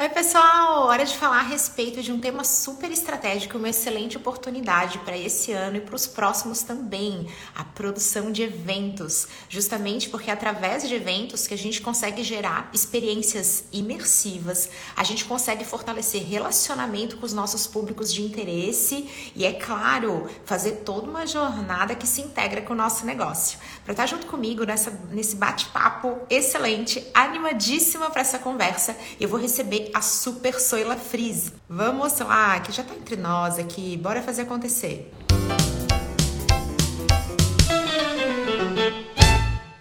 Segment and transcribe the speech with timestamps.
[0.00, 0.86] Oi, pessoal!
[0.86, 5.52] Hora de falar a respeito de um tema super estratégico, uma excelente oportunidade para esse
[5.52, 9.28] ano e para os próximos também, a produção de eventos.
[9.46, 15.26] Justamente porque é através de eventos que a gente consegue gerar experiências imersivas, a gente
[15.26, 19.06] consegue fortalecer relacionamento com os nossos públicos de interesse
[19.36, 23.58] e, é claro, fazer toda uma jornada que se integra com o nosso negócio.
[23.84, 29.89] Para estar junto comigo nessa, nesse bate-papo excelente, animadíssima para essa conversa, eu vou receber
[29.94, 31.52] a Super Soila Frizz.
[31.68, 33.96] Vamos lá, que já tá entre nós aqui.
[33.96, 35.12] Bora fazer acontecer.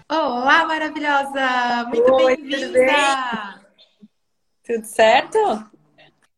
[0.10, 1.86] Olá, maravilhosa!
[1.90, 3.62] Muito bem-vinda!
[4.66, 5.38] Tudo certo?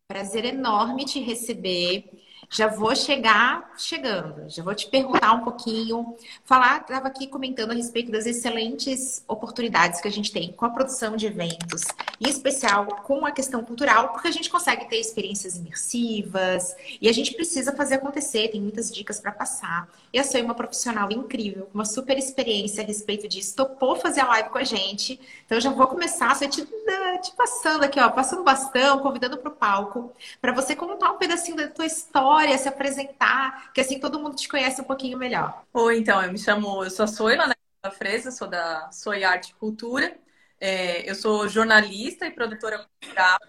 [0.08, 2.10] Prazer enorme te receber
[2.52, 7.74] já vou chegar chegando, já vou te perguntar um pouquinho, falar, estava aqui comentando a
[7.74, 11.84] respeito das excelentes oportunidades que a gente tem com a produção de eventos,
[12.20, 17.14] em especial com a questão cultural, porque a gente consegue ter experiências imersivas e a
[17.14, 19.88] gente precisa fazer acontecer, tem muitas dicas para passar.
[20.12, 24.28] E sou uma profissional incrível, com uma super experiência a respeito disso, topou fazer a
[24.28, 28.10] live com a gente, então eu já vou começar só te, te passando aqui, ó,
[28.10, 30.12] passando bastão, convidando para o palco,
[30.42, 34.36] para você contar um pedacinho da tua história história, se apresentar, que assim todo mundo
[34.36, 35.64] te conhece um pouquinho melhor.
[35.74, 39.24] Oi, então, eu me chamo, eu sou a Soila, né, da Fresa, sou da Soy
[39.24, 40.18] Arte e Cultura.
[40.60, 43.40] É, eu sou jornalista e produtora cultural,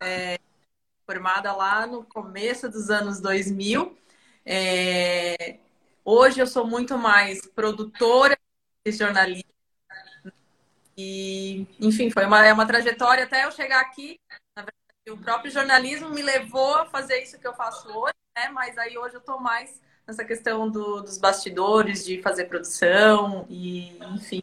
[0.00, 0.38] é,
[1.06, 3.96] formada lá no começo dos anos 2000.
[4.44, 5.58] É,
[6.04, 8.38] hoje eu sou muito mais produtora
[8.86, 9.50] e jornalista.
[10.96, 14.18] E, enfim, foi uma, é uma trajetória até eu chegar aqui.
[14.56, 18.48] Na verdade, o próprio jornalismo me levou a fazer isso que eu faço hoje né?
[18.50, 23.96] Mas aí hoje eu tô mais nessa questão do, dos bastidores, de fazer produção e,
[24.14, 24.42] enfim,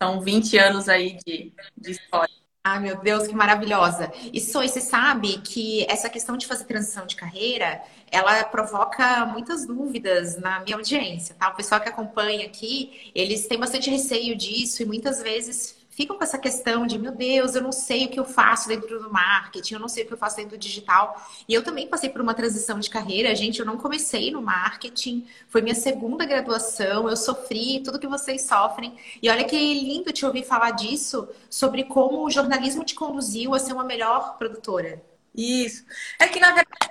[0.00, 2.34] são 20 anos aí de, de história.
[2.64, 4.12] Ai, meu Deus, que maravilhosa.
[4.32, 9.64] E Soy, você sabe que essa questão de fazer transição de carreira, ela provoca muitas
[9.64, 11.48] dúvidas na minha audiência, tá?
[11.50, 16.22] O pessoal que acompanha aqui, eles têm bastante receio disso e muitas vezes ficam com
[16.22, 19.74] essa questão de, meu Deus, eu não sei o que eu faço dentro do marketing,
[19.74, 21.16] eu não sei o que eu faço dentro do digital.
[21.48, 25.26] E eu também passei por uma transição de carreira, gente, eu não comecei no marketing,
[25.48, 28.94] foi minha segunda graduação, eu sofri tudo que vocês sofrem.
[29.22, 33.58] E olha que lindo te ouvir falar disso, sobre como o jornalismo te conduziu a
[33.58, 35.02] ser uma melhor produtora.
[35.34, 35.84] Isso.
[36.20, 36.90] É que, na verdade,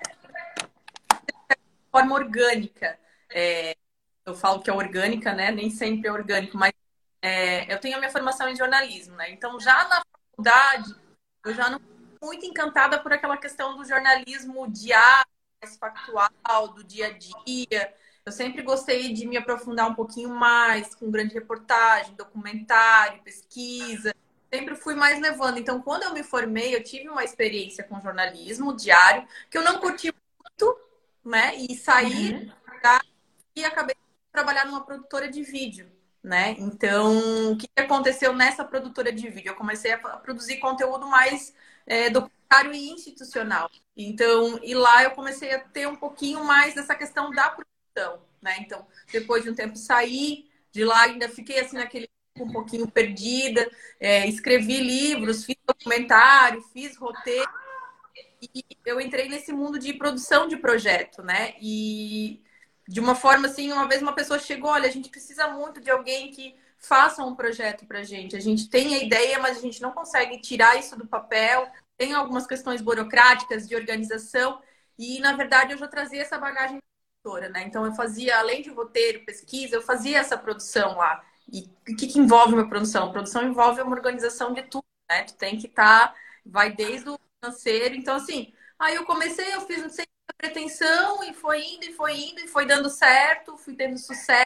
[1.49, 2.97] de forma orgânica.
[3.29, 3.75] É,
[4.25, 5.51] eu falo que é orgânica, né?
[5.51, 6.73] Nem sempre é orgânico, mas
[7.25, 9.31] é, eu tenho a minha formação em jornalismo, né?
[9.31, 10.95] Então, já na faculdade,
[11.43, 11.81] eu já não
[12.21, 15.27] muito encantada por aquela questão do jornalismo diário,
[15.59, 17.93] mais factual, do dia a dia.
[18.23, 24.13] Eu sempre gostei de me aprofundar um pouquinho mais com grande reportagem, documentário, pesquisa.
[24.53, 25.57] Sempre fui mais levando.
[25.57, 29.79] Então, quando eu me formei, eu tive uma experiência com jornalismo diário que eu não
[29.79, 30.79] curti muito,
[31.23, 31.55] né?
[31.55, 32.51] E saí uhum.
[33.55, 35.94] e acabei de trabalhar numa produtora de vídeo
[36.25, 36.55] né?
[36.57, 39.51] Então, o que aconteceu nessa produtora de vídeo?
[39.51, 41.53] Eu comecei a produzir conteúdo mais
[41.85, 43.69] é, documentário e institucional.
[43.95, 48.57] Então, e lá eu comecei a ter um pouquinho mais dessa questão da produção, né?
[48.59, 53.69] Então, depois de um tempo saí de lá, ainda fiquei assim naquele um pouquinho perdida,
[53.99, 57.49] é, escrevi livros, fiz documentário, fiz roteiro
[58.41, 61.53] e eu entrei nesse mundo de produção de projeto, né?
[61.61, 62.41] E
[62.87, 65.89] de uma forma assim, uma vez uma pessoa chegou, olha, a gente precisa muito de
[65.89, 68.35] alguém que faça um projeto para gente.
[68.35, 71.67] A gente tem a ideia, mas a gente não consegue tirar isso do papel.
[71.97, 74.61] Tem algumas questões burocráticas de organização
[74.97, 76.79] e na verdade eu já trazia essa bagagem
[77.23, 77.63] produtora, né?
[77.63, 81.23] Então eu fazia além de roteiro, pesquisa, eu fazia essa produção lá.
[81.51, 83.09] E o que, que envolve uma produção?
[83.09, 85.23] A produção envolve uma organização de tudo, né?
[85.23, 86.15] Tu tem que estar, tá,
[86.45, 87.95] vai desde o financeiro.
[87.95, 92.15] Então assim, aí eu comecei, eu fiz não sei pretensão e foi indo e foi
[92.15, 94.45] indo e foi dando certo, fui tendo sucesso.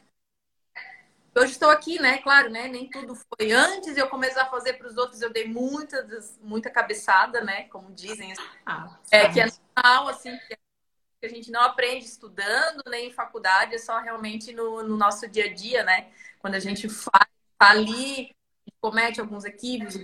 [1.35, 2.17] Hoje estou aqui, né?
[2.17, 2.67] Claro, né?
[2.67, 6.05] Nem tudo foi antes eu começar a fazer para os outros, eu dei muita,
[6.41, 7.63] muita cabeçada, né?
[7.65, 8.31] Como dizem.
[8.31, 8.41] Assim.
[8.65, 13.75] Ah, é que é normal, assim, que a gente não aprende estudando, nem em faculdade,
[13.75, 16.11] é só realmente no, no nosso dia a dia, né?
[16.39, 18.35] Quando a gente faz ali,
[18.81, 19.97] comete alguns equívocos,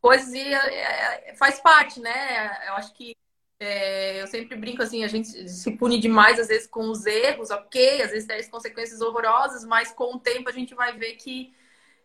[0.00, 2.68] coisas e é, é, faz parte, né?
[2.68, 3.16] Eu acho que
[3.58, 7.50] é, eu sempre brinco assim, a gente se pune demais às vezes com os erros,
[7.50, 11.54] ok, às vezes tem consequências horrorosas, mas com o tempo a gente vai ver que,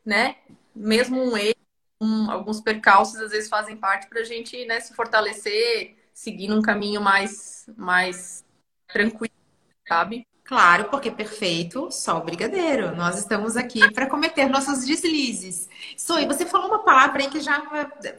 [0.06, 0.38] né,
[0.75, 1.56] mesmo um erro,
[2.01, 6.62] um, alguns percalços às vezes fazem parte para a gente, né, se fortalecer, seguir num
[6.62, 8.45] caminho mais, mais
[8.88, 9.33] tranquilo,
[9.88, 10.25] sabe?
[10.51, 12.94] Claro, porque perfeito, só o brigadeiro.
[12.94, 15.69] Nós estamos aqui para cometer nossos deslizes.
[15.95, 17.63] Soy, você falou uma palavra aí que já,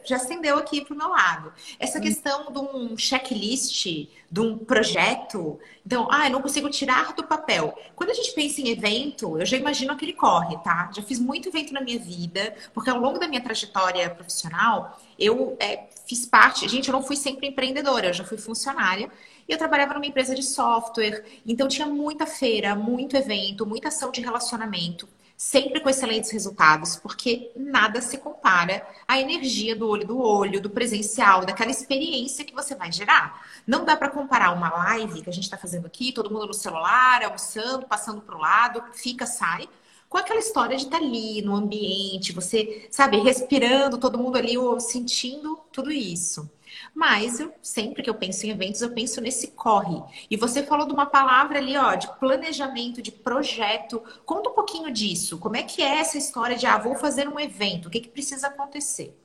[0.03, 1.53] já acendeu aqui para o meu lado.
[1.79, 2.01] Essa hum.
[2.01, 3.85] questão de um checklist,
[4.31, 5.59] de um projeto.
[5.85, 7.77] Então, ah, eu não consigo tirar do papel.
[7.95, 10.89] Quando a gente pensa em evento, eu já imagino que ele corre, tá?
[10.91, 15.55] Já fiz muito evento na minha vida, porque ao longo da minha trajetória profissional, eu
[15.59, 16.67] é, fiz parte.
[16.67, 19.11] Gente, eu não fui sempre empreendedora, eu já fui funcionária.
[19.47, 24.11] E eu trabalhava numa empresa de software, então tinha muita feira, muito evento, muita ação
[24.11, 30.19] de relacionamento, sempre com excelentes resultados, porque nada se compara à energia do olho do
[30.19, 33.45] olho, do presencial, daquela experiência que você vai gerar.
[33.67, 36.53] Não dá para comparar uma live que a gente está fazendo aqui, todo mundo no
[36.53, 39.67] celular, almoçando, passando para o lado, fica, sai
[40.13, 44.53] com aquela história de estar tá ali no ambiente, você, sabe, respirando, todo mundo ali,
[44.79, 46.47] sentindo tudo isso.
[46.93, 50.01] Mas eu, sempre que eu penso em eventos, eu penso nesse corre.
[50.29, 53.99] E você falou de uma palavra ali, ó, de planejamento, de projeto.
[54.25, 55.39] Conta um pouquinho disso.
[55.39, 57.87] Como é que é essa história de, ah, vou fazer um evento?
[57.87, 59.19] O que, que precisa acontecer?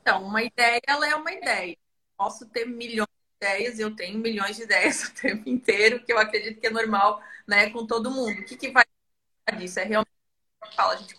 [0.00, 1.76] Então, uma ideia, ela é uma ideia.
[2.16, 6.18] Posso ter milhões de ideias, eu tenho milhões de ideias o tempo inteiro, que eu
[6.18, 8.40] acredito que é normal, né, com todo mundo.
[8.40, 8.84] O que, que vai
[9.58, 9.78] disso?
[9.80, 10.10] É realmente
[10.74, 11.14] fala, a gente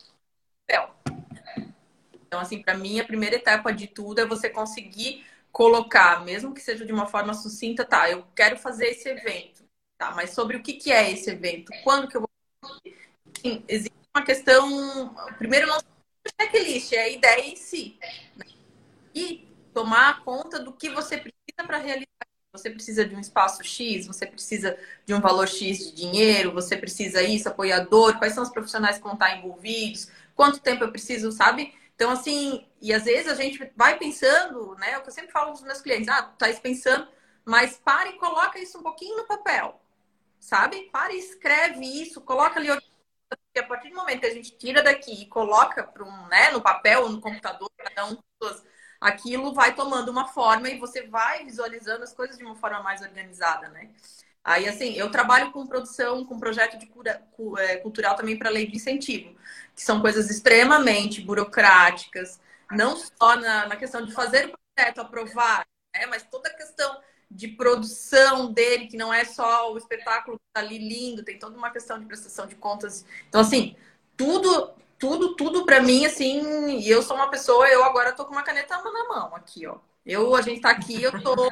[2.32, 6.62] então, assim, para mim, a primeira etapa de tudo é você conseguir colocar, mesmo que
[6.62, 9.64] seja de uma forma sucinta, tá, eu quero fazer esse evento,
[9.98, 11.72] tá, mas sobre o que, que é esse evento?
[11.84, 12.30] Quando que eu vou
[13.42, 15.80] Sim, existe uma questão, primeiro não
[16.40, 17.98] checklist, é a ideia em si.
[18.36, 18.46] Né?
[19.16, 22.08] E tomar conta do que você precisa para realizar.
[22.54, 26.76] Você precisa de um espaço X, você precisa de um valor X de dinheiro, você
[26.76, 31.32] precisa isso, apoiador, quais são os profissionais que vão estar envolvidos, quanto tempo eu preciso,
[31.32, 31.74] sabe?
[32.02, 34.94] Então, assim, e às vezes a gente vai pensando, né?
[34.94, 37.08] É o que eu sempre falo dos meus clientes, ah, tá pensando,
[37.46, 39.80] mas para e coloca isso um pouquinho no papel,
[40.40, 40.90] sabe?
[40.92, 42.70] Para e escreve isso, coloca ali.
[43.30, 46.50] Porque a partir do momento que a gente tira daqui e coloca para um, né,
[46.50, 48.18] no papel no computador, cada um
[49.00, 53.04] aquilo vai tomando uma forma e você vai visualizando as coisas de uma forma mais
[53.04, 53.92] organizada, né?
[54.44, 57.24] Aí, assim, eu trabalho com produção, com projeto de cura,
[57.60, 59.36] é, cultural também para lei de incentivo,
[59.82, 62.40] que são coisas extremamente burocráticas,
[62.70, 66.06] não só na, na questão de fazer o projeto, aprovar, né?
[66.06, 67.02] mas toda a questão
[67.32, 71.58] de produção dele, que não é só o espetáculo que tá ali lindo, tem toda
[71.58, 73.04] uma questão de prestação de contas.
[73.28, 73.76] Então, assim,
[74.16, 78.34] tudo, tudo, tudo para mim, assim, e eu sou uma pessoa, eu agora tô com
[78.34, 79.80] uma caneta na mão aqui, ó.
[80.06, 81.52] Eu, a gente tá aqui, eu tô,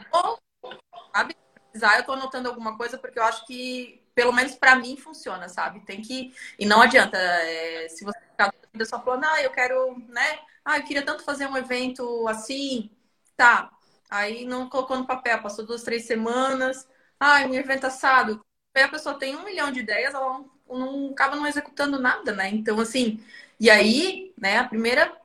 [1.16, 1.36] sabe?
[1.74, 5.80] eu tô anotando alguma coisa porque eu acho que, pelo menos para mim, funciona, sabe?
[5.86, 6.34] Tem que.
[6.60, 8.54] E não adianta, é, se você ficar
[8.86, 10.40] só falando, ah, eu quero, né?
[10.66, 12.92] Ah, eu queria tanto fazer um evento assim,
[13.38, 13.72] tá.
[14.10, 16.86] Aí não colocou no papel, passou duas, três semanas.
[17.18, 18.46] Ah, um evento assado.
[18.76, 22.34] Aí a pessoa tem um milhão de ideias, ela não, não acaba não executando nada,
[22.34, 22.50] né?
[22.50, 23.24] Então, assim,
[23.58, 25.16] e aí, né, a primeira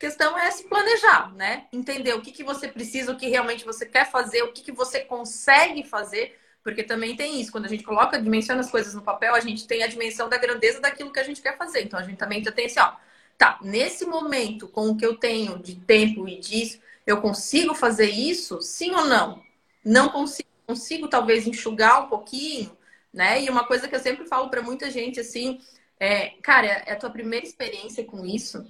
[0.00, 1.68] questão é se planejar, né?
[1.72, 4.72] Entender o que, que você precisa, o que realmente você quer fazer, o que, que
[4.72, 7.52] você consegue fazer, porque também tem isso.
[7.52, 10.38] Quando a gente coloca, dimensiona as coisas no papel, a gente tem a dimensão da
[10.38, 11.82] grandeza daquilo que a gente quer fazer.
[11.82, 12.94] Então a gente também já tem assim, ó,
[13.36, 18.10] tá, nesse momento, com o que eu tenho de tempo e disso, eu consigo fazer
[18.10, 18.60] isso?
[18.62, 19.42] Sim ou não?
[19.84, 22.76] Não consigo, consigo talvez enxugar um pouquinho,
[23.12, 23.42] né?
[23.42, 25.60] E uma coisa que eu sempre falo para muita gente assim,
[25.98, 28.64] é, cara, é a tua primeira experiência com isso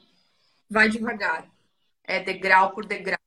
[0.69, 1.47] vai devagar.
[2.05, 3.19] É degrau por degrau.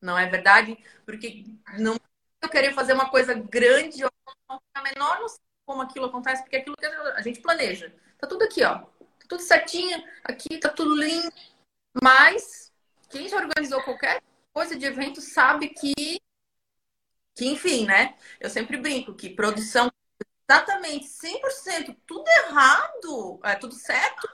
[0.00, 0.76] Não é verdade?
[1.06, 1.44] Porque
[1.78, 1.96] não
[2.42, 5.26] eu querer fazer uma coisa grande, a menor não
[5.64, 7.94] como aquilo acontece, porque aquilo que a gente planeja.
[8.18, 8.78] Tá tudo aqui, ó.
[8.78, 11.32] Tá tudo certinho, aqui tá tudo lindo.
[12.02, 12.72] Mas
[13.08, 16.20] quem já organizou qualquer coisa de evento sabe que
[17.34, 18.14] que enfim, né?
[18.38, 19.90] Eu sempre brinco que produção
[20.46, 24.28] exatamente 100% tudo errado, é tudo certo,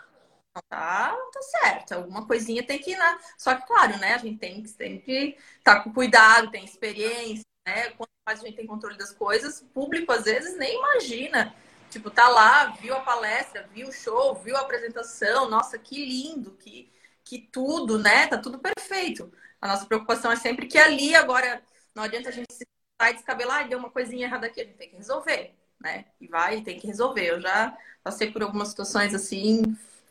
[0.68, 1.92] tá, tá certo.
[1.92, 3.18] Alguma coisinha tem que ir lá.
[3.37, 4.14] Só que, claro, né?
[4.14, 7.90] A gente tem que sempre estar tá com cuidado, tem experiência, né?
[7.90, 11.54] Quanto mais a gente tem controle das coisas, o público às vezes nem imagina.
[11.90, 16.52] Tipo, tá lá, viu a palestra, viu o show, viu a apresentação, nossa, que lindo,
[16.52, 16.92] que,
[17.25, 18.26] que tudo, né?
[18.26, 19.32] Tá tudo perfeito.
[19.60, 21.62] A nossa preocupação é sempre que ali agora
[21.94, 22.66] não adianta a gente se
[23.00, 26.06] sai descabelar e deu uma coisinha errada aqui, a gente tem que resolver, né?
[26.20, 27.26] E vai, tem que resolver.
[27.26, 29.62] Eu já passei por algumas situações assim,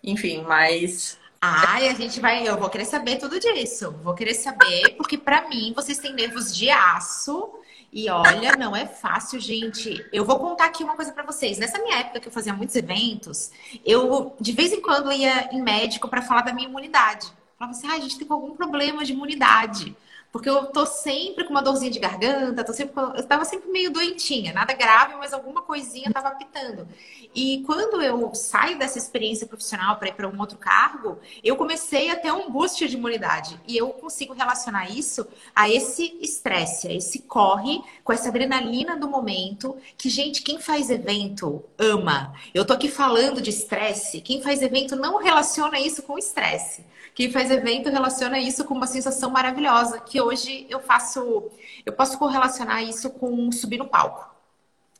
[0.04, 1.20] enfim, mas.
[1.42, 2.48] Ai, a gente vai.
[2.48, 3.92] Eu vou querer saber tudo disso.
[4.04, 7.54] Vou querer saber, porque para mim vocês têm nervos de aço.
[7.92, 10.06] E olha, não é fácil, gente.
[10.12, 11.58] Eu vou contar aqui uma coisa para vocês.
[11.58, 13.52] Nessa minha época que eu fazia muitos eventos,
[13.86, 17.32] eu de vez em quando ia em médico para falar da minha imunidade.
[17.58, 19.96] Falava assim: ah, a gente tem algum problema de imunidade.
[20.32, 23.92] Porque eu tô sempre com uma dorzinha de garganta, tô sempre, eu tava sempre meio
[23.92, 26.88] doentinha, nada grave, mas alguma coisinha tava pitando.
[27.34, 32.10] E quando eu saio dessa experiência profissional para ir para um outro cargo, eu comecei
[32.10, 33.60] a ter um boost de imunidade.
[33.68, 39.10] E eu consigo relacionar isso a esse estresse, a esse corre, com essa adrenalina do
[39.10, 42.34] momento, que, gente, quem faz evento ama.
[42.54, 46.86] Eu tô aqui falando de estresse, quem faz evento não relaciona isso com estresse.
[47.18, 51.50] Quem faz evento relaciona isso com uma sensação maravilhosa, que hoje eu faço,
[51.86, 54.36] eu posso correlacionar isso com subir no palco.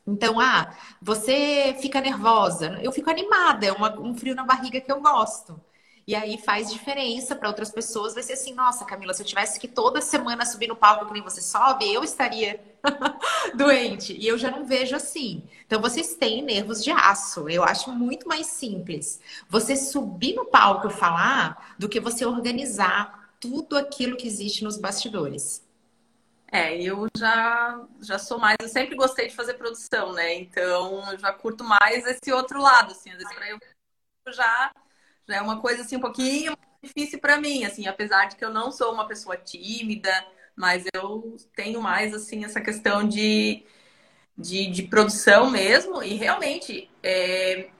[0.06, 4.90] Então, ah, você fica nervosa, eu fico animada, é uma, um frio na barriga que
[4.90, 5.60] eu gosto.
[6.08, 8.14] E aí faz diferença para outras pessoas.
[8.14, 11.12] Vai ser assim, nossa, Camila, se eu tivesse que toda semana subir no palco que
[11.12, 12.58] nem você sobe, eu estaria
[13.54, 14.14] doente.
[14.14, 15.42] E eu já não vejo assim.
[15.66, 17.46] Então vocês têm nervos de aço.
[17.50, 19.20] Eu acho muito mais simples
[19.50, 24.76] você subir no palco e falar do que você organizar tudo aquilo que existe nos
[24.76, 25.66] bastidores.
[26.50, 30.34] É, eu já, já sou mais, eu sempre gostei de fazer produção, né?
[30.34, 33.58] Então eu já curto mais esse outro lado, assim, às vezes pra eu
[34.32, 34.72] já
[35.28, 38.50] já é uma coisa assim um pouquinho difícil para mim, assim, apesar de que eu
[38.50, 40.10] não sou uma pessoa tímida,
[40.56, 43.64] mas eu tenho mais assim essa questão de,
[44.36, 47.70] de, de produção mesmo e realmente é,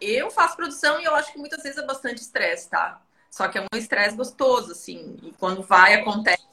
[0.00, 3.02] eu faço produção e eu acho que muitas vezes é bastante estresse, tá?
[3.30, 6.44] Só que é um estresse gostoso, assim, e quando vai acontece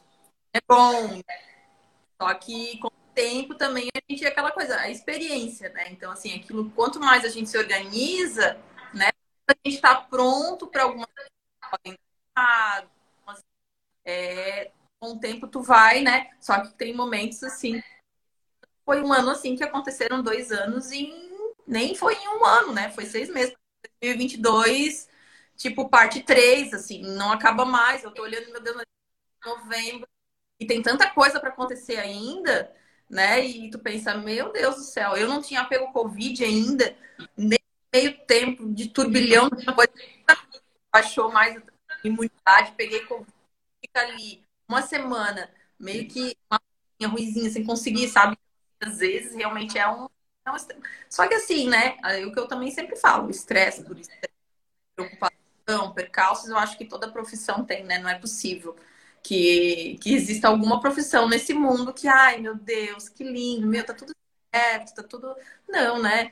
[0.54, 1.22] é bom.
[2.22, 5.90] Só que com o tempo também a gente é aquela coisa, a experiência, né?
[5.92, 8.58] Então assim, aquilo quanto mais a gente se organiza,
[8.94, 9.10] né?
[9.48, 11.98] a gente está pronto para alguma coisa
[14.06, 16.30] é, com o tempo tu vai, né?
[16.40, 17.82] Só que tem momentos assim.
[18.86, 21.28] Foi um ano assim que aconteceram dois anos em.
[21.66, 22.90] Nem foi em um ano, né?
[22.92, 23.54] Foi seis meses.
[24.02, 25.10] 2022,
[25.58, 28.04] tipo, parte 3, assim, não acaba mais.
[28.04, 28.82] Eu tô olhando, meu Deus,
[29.46, 30.08] novembro.
[30.60, 32.74] E tem tanta coisa para acontecer ainda,
[33.10, 33.46] né?
[33.46, 36.96] E tu pensa, meu Deus do céu, eu não tinha pego Covid ainda,
[37.36, 37.60] nem
[37.94, 39.88] meio tempo de turbilhão, depois
[40.92, 41.62] baixou mais
[42.04, 43.32] imunidade, peguei Covid,
[43.82, 45.50] fica ali uma semana,
[45.80, 46.60] meio que uma
[47.10, 48.38] ruizinha, sem conseguir, sabe?
[48.80, 50.10] Às vezes realmente é um,
[50.46, 50.56] é um.
[51.10, 51.98] Só que assim, né?
[52.26, 54.34] O que eu também sempre falo, estresse, por estresse,
[54.96, 55.38] preocupação,
[55.94, 58.00] percalços, eu acho que toda profissão tem, né?
[58.00, 58.76] Não é possível
[59.24, 63.94] que, que exista alguma profissão nesse mundo que, ai meu Deus, que lindo, meu, tá
[63.94, 64.14] tudo
[64.54, 65.36] certo, tá tudo.
[65.68, 66.32] Não, né?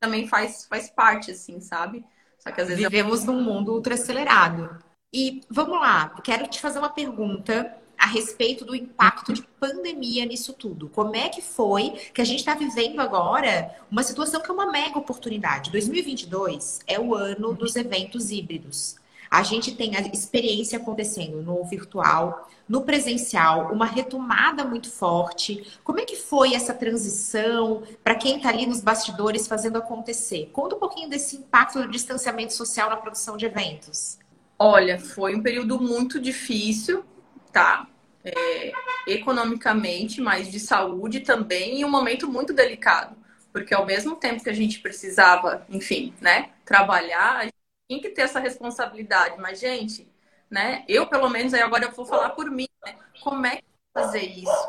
[0.00, 2.04] também faz, faz parte, assim, sabe?
[2.38, 2.82] Só que às vezes.
[2.82, 3.32] Vivemos eu...
[3.32, 4.82] num mundo ultra acelerado.
[5.14, 10.54] E vamos lá, quero te fazer uma pergunta a respeito do impacto de pandemia nisso
[10.54, 10.88] tudo.
[10.88, 14.72] Como é que foi que a gente está vivendo agora uma situação que é uma
[14.72, 15.70] mega oportunidade?
[15.70, 18.96] 2022 é o ano dos eventos híbridos.
[19.30, 25.78] A gente tem a experiência acontecendo no virtual, no presencial, uma retomada muito forte.
[25.84, 30.50] Como é que foi essa transição para quem está ali nos bastidores fazendo acontecer?
[30.52, 34.18] Conta um pouquinho desse impacto do distanciamento social na produção de eventos.
[34.58, 37.04] Olha, foi um período muito difícil,
[37.52, 37.86] tá?
[38.22, 38.72] É,
[39.06, 43.16] economicamente, mas de saúde também, e um momento muito delicado,
[43.52, 47.48] porque ao mesmo tempo que a gente precisava, enfim, né, trabalhar,
[47.88, 49.36] tem que ter essa responsabilidade.
[49.38, 50.08] Mas, gente,
[50.50, 50.84] né?
[50.88, 52.96] Eu, pelo menos, aí agora eu vou falar por mim, né?
[53.22, 54.68] Como é que eu vou fazer isso?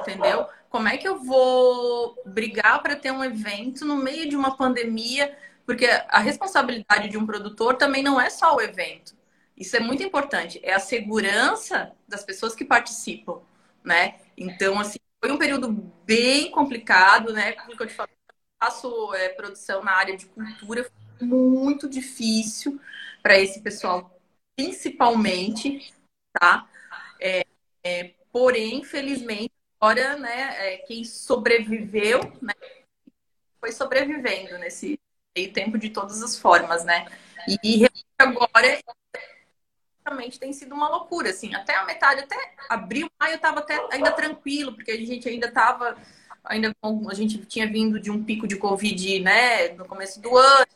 [0.00, 0.46] Entendeu?
[0.68, 5.36] Como é que eu vou brigar para ter um evento no meio de uma pandemia?
[5.64, 9.16] Porque a responsabilidade de um produtor também não é só o evento.
[9.58, 10.60] Isso é muito importante.
[10.62, 13.40] É a segurança das pessoas que participam,
[13.84, 14.20] né?
[14.36, 15.72] Então, assim, foi um período
[16.06, 17.52] bem complicado, né?
[17.52, 18.08] Como eu te eu
[18.62, 20.88] faço é, produção na área de cultura,
[21.20, 22.80] muito difícil
[23.22, 24.20] para esse pessoal,
[24.56, 25.92] principalmente,
[26.32, 26.68] tá?
[27.20, 27.44] É,
[27.82, 32.54] é, porém, felizmente, agora, né, é, quem sobreviveu, né,
[33.60, 34.98] foi sobrevivendo nesse
[35.36, 37.06] meio tempo de todas as formas, né?
[37.62, 37.86] E
[38.18, 38.80] agora
[40.38, 42.36] tem sido uma loucura, assim, até a metade, até
[42.68, 45.96] abril, maio eu tava até ainda tranquilo, porque a gente ainda tava
[46.44, 50.66] ainda a gente tinha vindo de um pico de Covid, né, no começo do ano,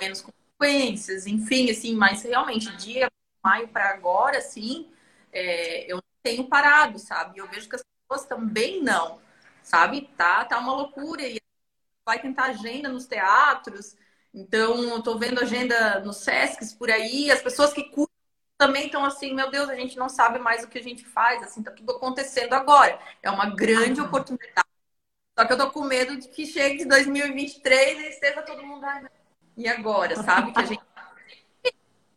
[0.00, 3.08] menos consequências, enfim, assim, mas realmente, dia
[3.42, 4.88] maio para agora, assim,
[5.32, 7.38] é, eu não tenho parado, sabe?
[7.38, 9.20] Eu vejo que as pessoas também não,
[9.62, 10.08] sabe?
[10.16, 11.40] Tá, tá uma loucura e
[12.04, 13.96] vai tentar agenda nos teatros,
[14.34, 18.11] então eu tô vendo agenda nos Sescs por aí, as pessoas que curtem
[18.62, 21.42] também estão assim, meu Deus, a gente não sabe mais o que a gente faz,
[21.42, 22.96] assim, tá tudo acontecendo agora.
[23.20, 24.06] É uma grande uhum.
[24.06, 24.68] oportunidade.
[25.36, 28.86] Só que eu tô com medo de que chegue 2023 e esteja todo mundo,
[29.56, 30.52] e agora, sabe?
[30.52, 30.82] Que a gente.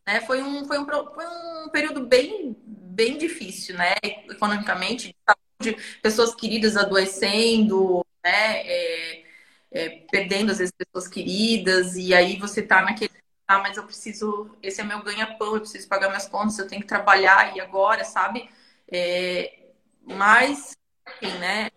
[0.08, 0.22] Né?
[0.22, 3.96] Foi, um, foi, um, foi um período bem, bem difícil, né?
[4.04, 5.16] Economicamente,
[5.60, 8.62] de pessoas queridas adoecendo, né?
[8.68, 9.24] É,
[9.72, 13.10] é, perdendo às vezes pessoas queridas, e aí você tá naquele.
[13.48, 14.50] Ah, mas eu preciso.
[14.62, 18.04] Esse é meu ganha-pão, eu preciso pagar minhas contas, eu tenho que trabalhar, e agora,
[18.04, 18.50] sabe?
[18.92, 19.70] É,
[20.04, 20.76] mas,
[21.22, 21.70] enfim, né?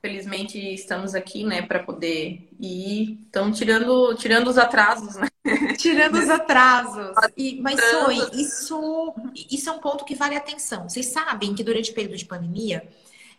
[0.00, 3.18] Felizmente estamos aqui, né, para poder ir.
[3.28, 5.28] Então, tirando, tirando os atrasos, né?
[5.78, 7.14] Tirando os atrasos.
[7.36, 9.14] E, mas, Zoe, isso,
[9.50, 10.88] isso é um ponto que vale atenção.
[10.88, 12.86] Vocês sabem que durante o período de pandemia,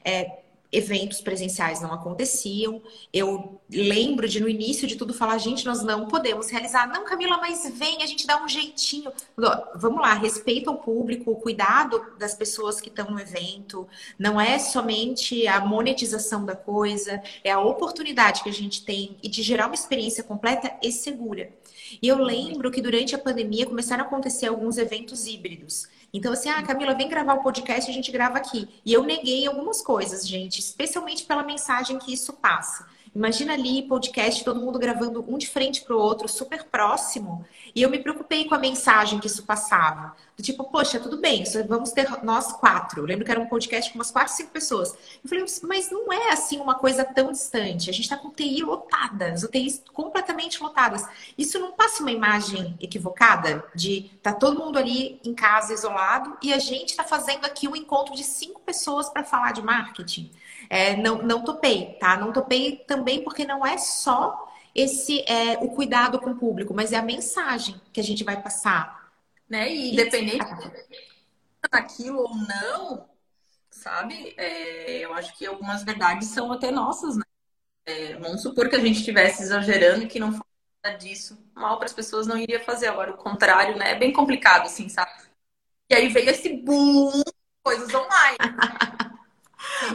[0.04, 0.40] é,
[0.72, 2.82] eventos presenciais não aconteciam.
[3.12, 6.88] Eu lembro de no início de tudo falar, gente, nós não podemos realizar.
[6.88, 9.12] Não, Camila, mas vem, a gente dá um jeitinho.
[9.76, 13.88] Vamos lá, respeito ao público, o cuidado das pessoas que estão no evento.
[14.18, 19.30] Não é somente a monetização da coisa, é a oportunidade que a gente tem e
[19.30, 21.52] de gerar uma experiência completa e segura.
[22.02, 25.88] E eu lembro que durante a pandemia começaram a acontecer alguns eventos híbridos.
[26.14, 28.68] Então, assim, ah, Camila, vem gravar o podcast, a gente grava aqui.
[28.86, 32.88] E eu neguei algumas coisas, gente, especialmente pela mensagem que isso passa.
[33.16, 37.46] Imagina ali podcast, todo mundo gravando um de frente para o outro, super próximo.
[37.74, 40.16] E eu me preocupei com a mensagem que isso passava.
[40.38, 43.02] Do tipo, poxa, tudo bem, vamos ter nós quatro.
[43.02, 44.94] Eu lembro que era um podcast com umas quatro, cinco pessoas.
[45.24, 47.90] Eu falei, mas não é assim uma coisa tão distante.
[47.90, 51.06] A gente está com TI lotada, as UTIs completamente lotadas.
[51.38, 56.54] Isso não passa uma imagem equivocada de tá todo mundo ali em casa isolado e
[56.54, 60.32] a gente está fazendo aqui um encontro de cinco pessoas para falar de marketing.
[60.70, 62.16] É, não, não topei, tá?
[62.16, 66.94] Não topei também porque não é só esse é, o cuidado com o público, mas
[66.94, 69.12] é a mensagem que a gente vai passar.
[69.50, 69.74] Né?
[69.74, 70.46] E independente
[71.72, 73.10] daquilo ou não,
[73.70, 74.34] sabe?
[74.38, 77.24] É, eu acho que algumas verdades são até nossas, né?
[77.86, 80.44] É, vamos supor que a gente estivesse exagerando e que não fosse
[80.84, 81.38] nada disso.
[81.56, 82.88] Mal para as pessoas não iria fazer.
[82.88, 83.92] Agora, o contrário, né?
[83.92, 85.12] É bem complicado, assim, sabe?
[85.90, 87.24] E aí veio esse boom
[87.64, 88.38] coisas online.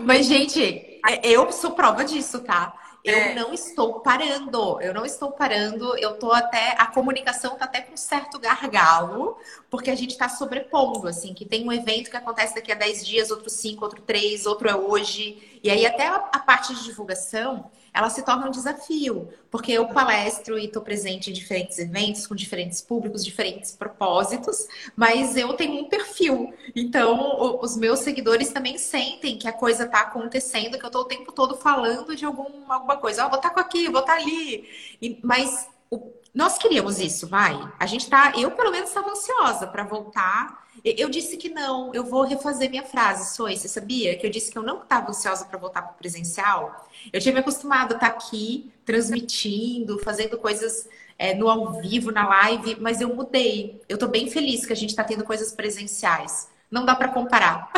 [0.02, 2.75] Mas, gente, eu sou prova disso, tá?
[3.04, 3.35] Eu é.
[3.35, 7.95] não estou parando, eu não estou parando, eu tô até, a comunicação tá até com
[7.99, 9.37] certo gargalo,
[9.75, 13.04] porque a gente está sobrepondo, assim, que tem um evento que acontece daqui a 10
[13.04, 17.69] dias, outro 5, outro 3, outro é hoje, e aí até a, parte de divulgação,
[17.93, 22.37] ela se torna um desafio, porque eu palestro e estou presente em diferentes eventos, com
[22.37, 26.54] diferentes públicos, diferentes propósitos, mas eu tenho um perfil.
[26.76, 31.06] Então, os meus seguidores também sentem que a coisa está acontecendo, que eu estou o
[31.06, 33.26] tempo todo falando de algum, alguma coisa.
[33.26, 34.69] oh, vou estar tá aqui, vou estar tá ali.
[35.02, 37.56] E, mas o, nós queríamos isso, vai.
[37.78, 40.64] A gente tá, eu pelo menos estava ansiosa para voltar.
[40.84, 44.18] Eu disse que não, eu vou refazer minha frase, Soi, você sabia?
[44.18, 46.88] Que eu disse que eu não estava ansiosa para voltar para o presencial.
[47.12, 52.10] Eu tinha me acostumado a estar tá aqui, transmitindo, fazendo coisas é, no ao vivo,
[52.10, 53.80] na live, mas eu mudei.
[53.88, 56.50] Eu estou bem feliz que a gente está tendo coisas presenciais.
[56.68, 57.70] Não dá para comparar.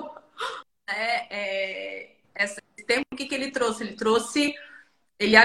[0.88, 3.84] é, é, esse tempo, o que, que ele trouxe?
[3.84, 4.54] Ele trouxe,
[5.18, 5.36] ele,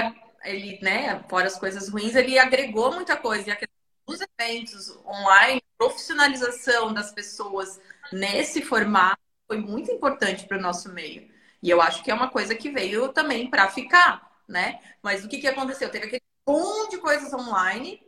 [0.44, 3.48] ele, né, fora as coisas ruins, ele agregou muita coisa.
[3.48, 3.76] E a questão
[4.06, 7.80] dos eventos online, profissionalização das pessoas
[8.12, 11.30] nesse formato foi muito importante para o nosso meio.
[11.62, 14.80] E eu acho que é uma coisa que veio também para ficar, né?
[15.02, 15.90] Mas o que, que aconteceu?
[15.90, 18.02] Teve aquele boom de coisas online.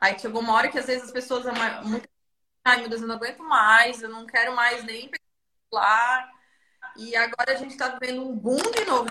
[0.00, 1.44] Aí chegou uma hora que às vezes as pessoas.
[1.84, 2.08] Muito...
[2.64, 5.10] Ai, meu Deus, eu não aguento mais, eu não quero mais nem
[5.72, 6.28] lá.
[6.96, 9.10] E agora a gente está vendo um boom de novo.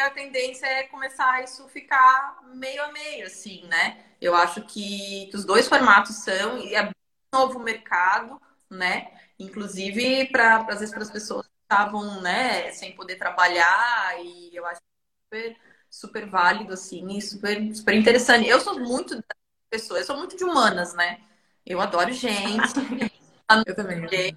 [0.00, 4.04] A tendência é começar isso ficar meio a meio, assim, né?
[4.20, 6.90] Eu acho que, que os dois formatos são, e é um
[7.32, 9.10] novo mercado, né?
[9.38, 14.80] Inclusive, para às vezes para as pessoas estavam, né, sem poder trabalhar e eu acho
[15.24, 15.56] super,
[15.90, 18.48] super válido, assim, e super, super interessante.
[18.48, 19.22] Eu sou muito da
[19.70, 21.20] pessoa, eu sou muito de humanas, né?
[21.66, 22.72] Eu adoro gente.
[23.66, 24.36] eu também.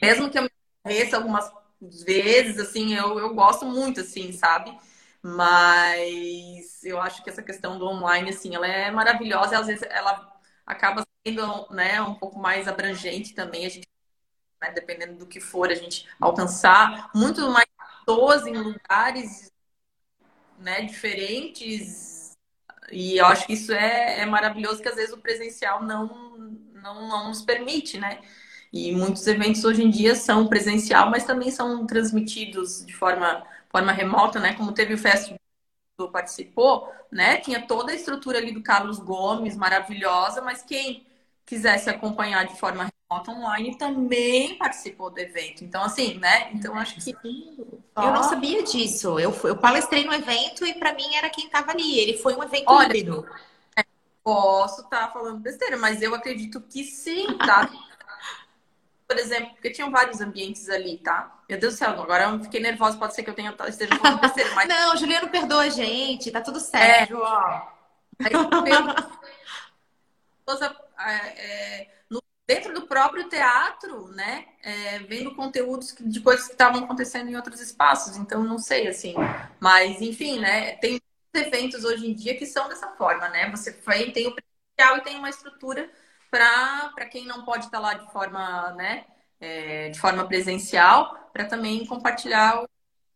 [0.00, 0.50] Mesmo que eu me
[0.84, 4.76] conheça algumas vezes, assim, eu, eu gosto muito, assim, sabe?
[5.22, 9.82] Mas eu acho que essa questão do online, assim, ela é maravilhosa e às vezes
[9.90, 10.32] ela
[10.66, 13.66] acaba sendo, né, um pouco mais abrangente também.
[13.66, 13.88] A gente
[14.60, 17.66] né, dependendo do que for, a gente alcançar muito mais
[18.04, 19.52] pessoas em lugares
[20.58, 22.36] né, diferentes.
[22.90, 26.06] E eu acho que isso é, é maravilhoso, que às vezes o presencial não,
[26.74, 28.20] não, não nos permite, né?
[28.72, 33.46] E muitos eventos hoje em dia são presencial, mas também são transmitidos de forma,
[33.78, 34.54] forma remota, né?
[34.54, 35.38] Como teve o festival
[36.12, 37.38] participou, né?
[37.38, 41.06] Tinha toda a estrutura ali do Carlos Gomes, maravilhosa, mas quem
[41.44, 45.64] quisesse acompanhar de forma remota online também participou do evento.
[45.64, 46.50] Então, assim, né?
[46.52, 47.10] Então, acho que.
[47.96, 49.18] Eu não sabia disso.
[49.18, 51.98] Eu, eu palestrei no evento e para mim era quem estava ali.
[51.98, 53.26] Ele foi um evento Olha, híbrido.
[53.76, 53.82] É,
[54.22, 57.68] posso estar tá falando besteira, mas eu acredito que sim, tá?
[59.08, 61.42] por exemplo, porque tinham vários ambientes ali, tá?
[61.48, 64.20] Meu Deus do céu, agora eu fiquei nervosa, pode ser que eu tenha esteja falando
[64.20, 64.68] besteira, mas.
[64.68, 67.16] Não, Juliano perdoa a gente, tá tudo certo, é.
[67.16, 67.68] João.
[68.20, 68.32] Aí,
[70.98, 74.46] é, é, no, dentro do próprio teatro, né?
[74.62, 78.16] É, vendo conteúdos de coisas que estavam acontecendo em outros espaços.
[78.18, 79.14] Então, não sei, assim.
[79.58, 80.72] Mas, enfim, né?
[80.76, 81.00] Tem
[81.32, 83.50] eventos hoje em dia que são dessa forma, né?
[83.52, 85.88] Você tem o presencial e tem uma estrutura
[86.30, 89.06] para quem não pode estar lá de forma, né?
[89.40, 92.64] É, de forma presencial, para também compartilhar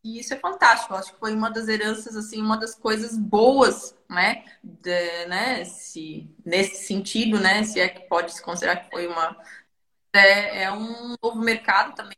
[0.05, 0.95] e isso é fantástico.
[0.95, 4.45] Acho que foi uma das heranças, assim, uma das coisas boas, né?
[4.63, 5.65] De, né?
[5.65, 7.63] Se, nesse sentido, né?
[7.65, 9.37] Se é que pode se considerar que foi uma.
[10.13, 12.17] É, é um novo mercado também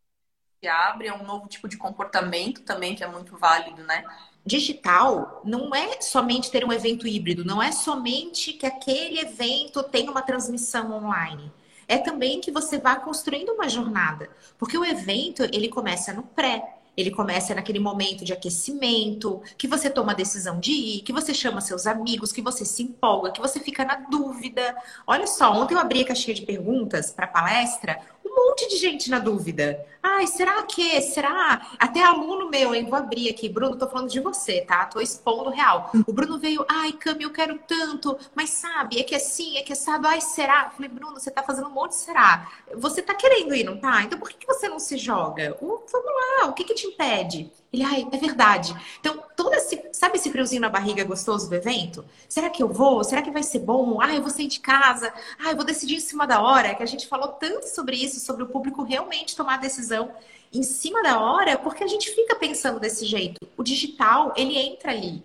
[0.61, 4.05] que abre, é um novo tipo de comportamento também que é muito válido, né?
[4.45, 10.11] Digital não é somente ter um evento híbrido, não é somente que aquele evento tenha
[10.11, 11.51] uma transmissão online.
[11.87, 16.79] É também que você vá construindo uma jornada, porque o evento ele começa no pré,
[16.97, 21.35] ele começa naquele momento de aquecimento, que você toma a decisão de ir, que você
[21.35, 24.77] chama seus amigos, que você se empolga, que você fica na dúvida.
[25.07, 29.11] Olha só, ontem eu abri a caixinha de perguntas para palestra, um monte de gente
[29.11, 29.85] na dúvida.
[30.03, 31.01] Ai, será que?
[31.01, 31.67] Será?
[31.79, 32.85] Até aluno meu, hein?
[32.85, 33.49] Vou abrir aqui.
[33.49, 34.85] Bruno, tô falando de você, tá?
[34.87, 35.91] Tô expondo real.
[36.07, 39.63] O Bruno veio, ai, Cami, eu quero tanto, mas sabe, é que é assim, é
[39.63, 40.67] que é sabe, ai, será?
[40.67, 42.51] Eu falei, Bruno, você tá fazendo um monte de será.
[42.75, 44.03] Você tá querendo ir, não tá?
[44.03, 45.57] Então por que, que você não se joga?
[45.61, 47.51] Vamos lá, o que que te impede?
[47.75, 48.73] Ele, ai, é verdade.
[49.01, 52.05] Então, todo esse, sabe esse friozinho na barriga gostoso do evento?
[52.29, 53.03] Será que eu vou?
[53.03, 54.01] Será que vai ser bom?
[54.01, 55.13] Ah, eu vou sair de casa.
[55.45, 56.73] Ah, eu vou decidir em cima da hora.
[56.77, 60.13] Que a gente falou tanto sobre isso, sobre o público realmente tomar decisão
[60.53, 63.45] em cima da hora, porque a gente fica pensando desse jeito.
[63.57, 65.21] O digital, ele entra ali.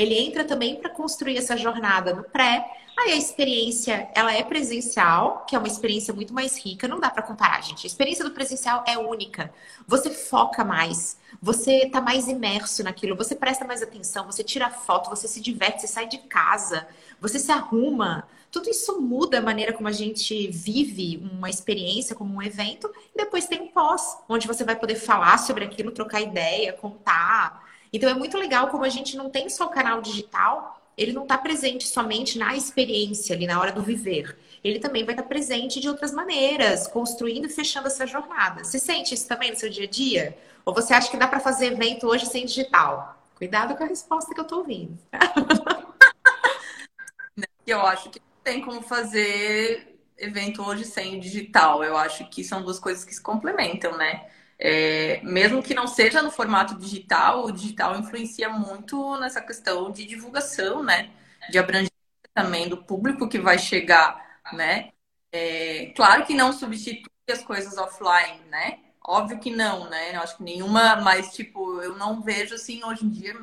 [0.00, 2.64] Ele entra também para construir essa jornada no pré.
[2.98, 7.10] Aí a experiência, ela é presencial, que é uma experiência muito mais rica, não dá
[7.10, 7.86] para comparar, gente.
[7.86, 9.52] A experiência do presencial é única.
[9.86, 15.10] Você foca mais, você tá mais imerso naquilo, você presta mais atenção, você tira foto,
[15.10, 16.88] você se diverte, você sai de casa,
[17.20, 18.26] você se arruma.
[18.50, 22.90] Tudo isso muda a maneira como a gente vive uma experiência como um evento.
[23.14, 27.69] E depois tem o pós, onde você vai poder falar sobre aquilo, trocar ideia, contar.
[27.92, 31.22] Então é muito legal como a gente não tem só o canal digital, ele não
[31.22, 34.36] está presente somente na experiência ali na hora do viver.
[34.62, 38.62] Ele também vai estar presente de outras maneiras, construindo e fechando essa jornada.
[38.62, 40.36] Você sente isso também no seu dia a dia?
[40.64, 43.16] Ou você acha que dá para fazer evento hoje sem digital?
[43.34, 44.98] Cuidado com a resposta que eu estou ouvindo.
[47.66, 51.82] eu acho que tem como fazer evento hoje sem digital.
[51.82, 54.28] Eu acho que são duas coisas que se complementam, né?
[54.62, 60.04] É, mesmo que não seja no formato digital, o digital influencia muito nessa questão de
[60.06, 61.10] divulgação, né?
[61.50, 61.90] De abrangência
[62.34, 64.92] também do público que vai chegar, né?
[65.32, 68.80] É, claro que não substitui as coisas offline, né?
[69.06, 70.14] Óbvio que não, né?
[70.16, 73.34] Eu acho que nenhuma, mas tipo, eu não vejo assim hoje em dia,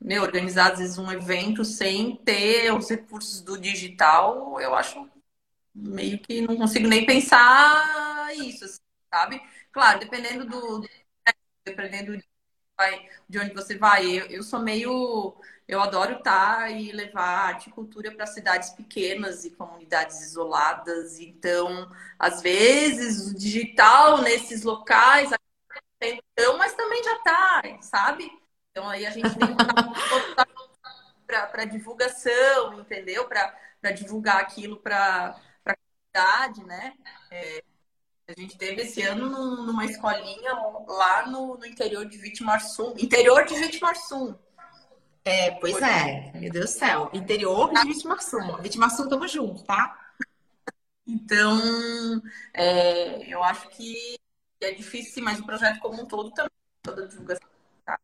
[0.00, 5.08] meu, organizar às vezes um evento sem ter os recursos do digital, eu acho
[5.74, 8.80] meio que não consigo nem pensar isso, assim,
[9.12, 9.40] sabe?
[9.72, 10.88] Claro, dependendo do, do
[11.64, 12.24] dependendo de,
[13.28, 14.06] de onde você vai.
[14.06, 15.36] Eu, eu sou meio.
[15.66, 21.18] Eu adoro estar e levar arte e cultura para cidades pequenas e comunidades isoladas.
[21.20, 25.30] Então, às vezes, o digital nesses locais,
[26.00, 28.30] então, mas também já está, sabe?
[28.70, 29.48] Então, aí a gente tem
[31.26, 33.26] para divulgação, entendeu?
[33.28, 36.94] Para divulgar aquilo para a comunidade, né?
[37.30, 37.62] É,
[38.28, 40.52] a gente teve esse ano numa escolinha
[40.86, 42.94] lá no, no interior de Vitimarsum.
[42.98, 44.34] Interior de Vitimarsum.
[45.24, 45.88] É, pois Foi.
[45.88, 46.32] é.
[46.34, 47.10] Meu Deus do céu.
[47.14, 48.56] Interior de Vitimarsum.
[48.58, 49.98] Vitimarsum, tamo junto, tá?
[51.06, 54.18] Então, é, eu acho que
[54.60, 56.50] é difícil, mas o projeto como um todo também,
[56.82, 57.48] toda a divulgação,
[57.82, 57.98] tá?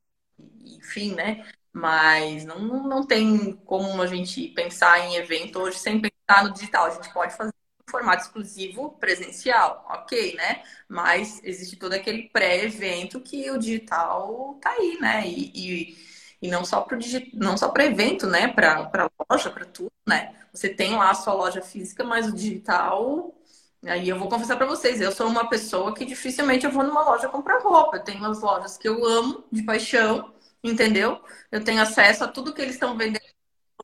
[0.64, 1.46] enfim, né?
[1.70, 6.86] Mas não, não tem como a gente pensar em evento hoje sem pensar no digital.
[6.86, 7.52] A gente pode fazer
[7.94, 10.62] formato exclusivo presencial, ok, né?
[10.88, 15.26] Mas existe todo aquele pré-evento que o digital tá aí, né?
[15.26, 15.98] E, e,
[16.42, 16.98] e não só para
[17.34, 18.48] não só para evento, né?
[18.48, 20.34] Para loja, para tudo, né?
[20.52, 23.32] Você tem lá a sua loja física, mas o digital
[23.86, 27.02] Aí eu vou confessar para vocês, eu sou uma pessoa que dificilmente eu vou numa
[27.04, 27.98] loja comprar roupa.
[27.98, 31.22] Eu tenho as lojas que eu amo de paixão, entendeu?
[31.52, 33.20] Eu tenho acesso a tudo que eles estão vendendo,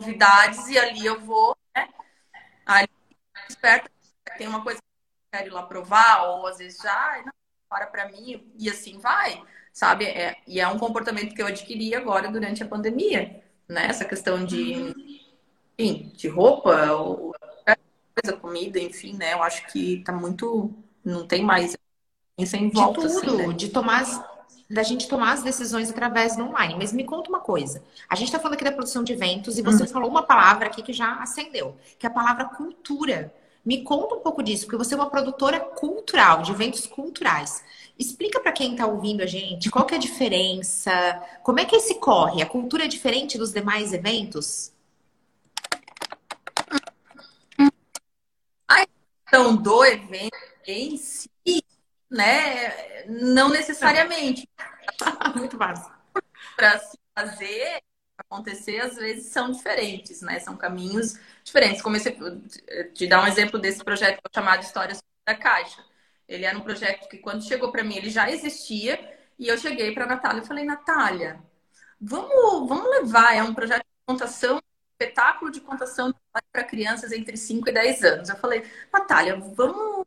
[0.01, 1.89] novidades, e ali eu vou, né?
[2.67, 2.89] Ali
[3.49, 3.91] esperta,
[4.37, 7.33] tem uma coisa que eu quero ir lá provar, ou às vezes já, não,
[7.69, 10.05] para para mim, e assim vai, sabe?
[10.07, 13.87] É, e é um comportamento que eu adquiri agora durante a pandemia, né?
[13.87, 14.95] Essa questão de,
[15.79, 17.35] enfim, de roupa, ou
[18.23, 19.35] coisa, comida, enfim, né?
[19.35, 20.73] Eu acho que tá muito.
[21.05, 21.77] Não tem mais
[22.47, 23.55] sem volta, de tudo, assim, né?
[23.55, 24.05] de tomar
[24.69, 26.77] da gente tomar as decisões através do online.
[26.79, 27.83] Mas me conta uma coisa.
[28.09, 29.89] A gente está falando aqui da produção de eventos e você uhum.
[29.89, 33.35] falou uma palavra aqui que já acendeu, que é a palavra cultura.
[33.65, 37.63] Me conta um pouco disso, porque você é uma produtora cultural, de eventos culturais.
[37.99, 40.93] Explica para quem está ouvindo a gente qual que é a diferença,
[41.43, 42.43] como é que esse corre?
[42.43, 44.73] A cultura é diferente dos demais eventos?
[48.67, 48.87] A
[49.25, 50.31] questão do evento
[50.67, 51.31] em si
[52.11, 53.05] né?
[53.07, 54.49] Não necessariamente.
[55.37, 55.95] Muito básico.
[56.57, 57.81] Para se fazer
[58.31, 60.39] acontecer, às vezes são diferentes, né?
[60.39, 61.83] São caminhos diferentes.
[61.83, 62.17] Comecei
[62.95, 65.85] te dar um exemplo desse projeto chamado Histórias da Caixa.
[66.29, 69.19] Ele era um projeto que, quando chegou para mim, ele já existia.
[69.39, 71.43] E eu cheguei para a Natália e falei, Natália,
[72.01, 73.35] vamos, vamos levar.
[73.35, 74.61] É um projeto de contação,
[74.93, 76.15] espetáculo de contação
[76.53, 78.29] para crianças entre 5 e 10 anos.
[78.29, 80.05] Eu falei, Natália, vamos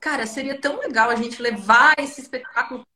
[0.00, 2.86] Cara, seria tão legal a gente levar esse espetáculo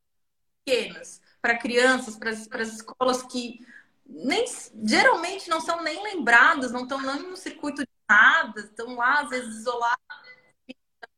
[0.63, 3.65] pequenos para crianças, para as escolas que
[4.11, 4.45] nem
[4.83, 9.29] geralmente não são nem lembradas, não estão nem no circuito de nada, estão lá às
[9.29, 9.97] vezes isoladas,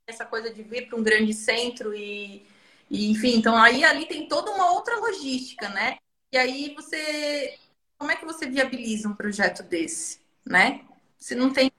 [0.07, 2.45] essa coisa de vir para um grande centro e,
[2.89, 5.97] e, enfim, então aí ali tem toda uma outra logística, né?
[6.31, 7.57] E aí você,
[7.97, 10.81] como é que você viabiliza um projeto desse, né?
[11.17, 11.71] Se não tem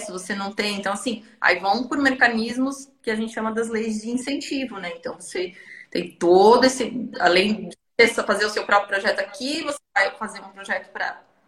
[0.00, 0.78] se você não tem.
[0.78, 4.92] Então, assim, aí vão por mecanismos que a gente chama das leis de incentivo, né?
[4.96, 5.54] Então, você
[5.90, 6.90] tem todo esse.
[7.20, 7.76] Além de
[8.26, 10.90] fazer o seu próprio projeto aqui, você vai fazer um projeto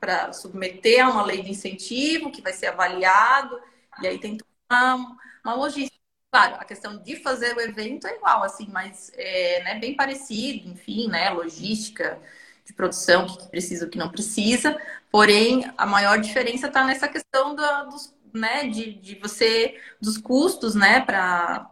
[0.00, 3.60] para submeter a uma lei de incentivo, que vai ser avaliado,
[4.02, 4.38] e aí tem
[4.70, 5.96] uma, uma logística.
[6.30, 10.68] Claro, a questão de fazer o evento é igual, assim, mas é né, bem parecido,
[10.68, 11.30] enfim, né?
[11.30, 12.20] Logística
[12.64, 14.78] de produção, o que precisa, o que não precisa.
[15.10, 20.74] Porém, a maior diferença está nessa questão da, dos né, de, de você, dos custos,
[20.74, 21.70] né, para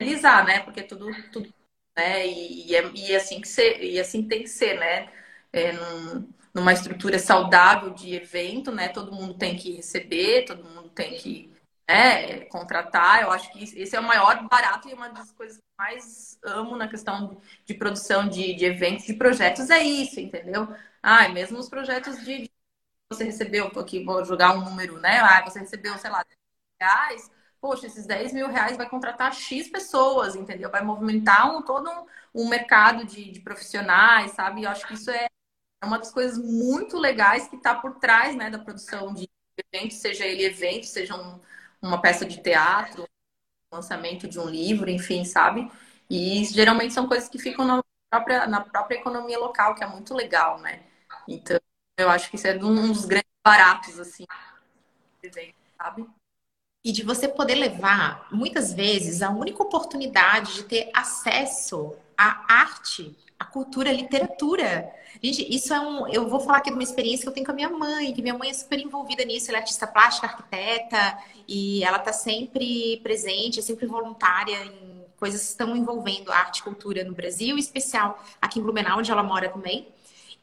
[0.00, 1.52] realizar, né, porque tudo, tudo
[1.96, 5.10] né, e, e, é, e é assim que ser, e assim tem que ser, né,
[5.52, 10.88] é, num, numa estrutura saudável de evento, né, todo mundo tem que receber, todo mundo
[10.90, 11.52] tem que
[11.88, 15.64] né, contratar, eu acho que esse é o maior barato e uma das coisas que
[15.78, 20.68] mais amo na questão de produção de, de eventos, de projetos, é isso, entendeu?
[21.02, 22.50] Ah, mesmo os projetos de,
[23.10, 25.18] você recebeu, aqui vou jogar um número, né?
[25.20, 26.38] Ah, você recebeu, sei lá, 10
[26.80, 27.30] reais,
[27.64, 30.70] poxa, esses 10 mil reais vai contratar X pessoas, entendeu?
[30.70, 34.64] Vai movimentar um, todo um, um mercado de, de, profissionais, sabe?
[34.64, 35.28] Eu acho que isso é,
[35.82, 39.26] uma das coisas muito legais que está por trás né, da produção de
[39.72, 41.40] eventos, seja ele evento, seja um,
[41.80, 43.08] uma peça de teatro,
[43.72, 45.72] lançamento de um livro, enfim, sabe?
[46.10, 50.12] E geralmente são coisas que ficam na própria, na própria economia local, que é muito
[50.12, 50.82] legal, né?
[51.26, 51.58] Então,
[51.96, 54.26] eu acho que isso é um dos grandes baratos, assim,
[55.78, 56.06] sabe?
[56.84, 63.16] E de você poder levar, muitas vezes, a única oportunidade de ter acesso à arte,
[63.38, 64.92] à cultura, à literatura.
[65.22, 66.06] Gente, isso é um.
[66.08, 68.20] Eu vou falar aqui de uma experiência que eu tenho com a minha mãe, que
[68.20, 69.50] minha mãe é super envolvida nisso.
[69.50, 71.18] Ela é artista plástica, arquiteta,
[71.48, 76.62] e ela está sempre presente, é sempre voluntária em coisas que estão envolvendo arte e
[76.64, 79.88] cultura no Brasil, em especial aqui em Blumenau, onde ela mora também.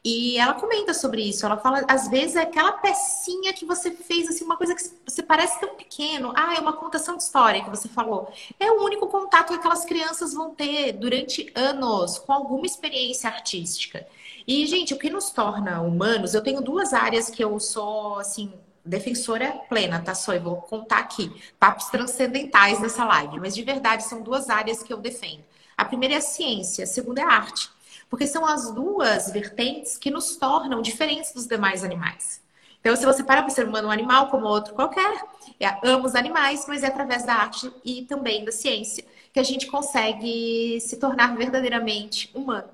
[0.04, 1.46] E ela comenta sobre isso.
[1.46, 5.22] Ela fala, às vezes, é aquela pecinha que você fez, assim, uma coisa que você
[5.22, 6.32] parece tão pequeno.
[6.34, 8.32] Ah, é uma contação de história que você falou.
[8.58, 14.04] É o único contato que aquelas crianças vão ter durante anos com alguma experiência artística.
[14.44, 18.52] E, gente, o que nos torna humanos, eu tenho duas áreas que eu sou, assim,
[18.84, 20.16] defensora plena, tá?
[20.16, 21.30] Só eu vou contar aqui.
[21.60, 23.38] Papos transcendentais nessa live.
[23.38, 25.44] Mas, de verdade, são duas áreas que eu defendo.
[25.76, 27.70] A primeira é a ciência, a segunda é a arte.
[28.12, 32.42] Porque são as duas vertentes que nos tornam diferentes dos demais animais.
[32.78, 35.24] Então, se você para para ser humano um animal como outro qualquer,
[35.58, 39.42] é, amo os animais, mas é através da arte e também da ciência que a
[39.42, 42.68] gente consegue se tornar verdadeiramente humano.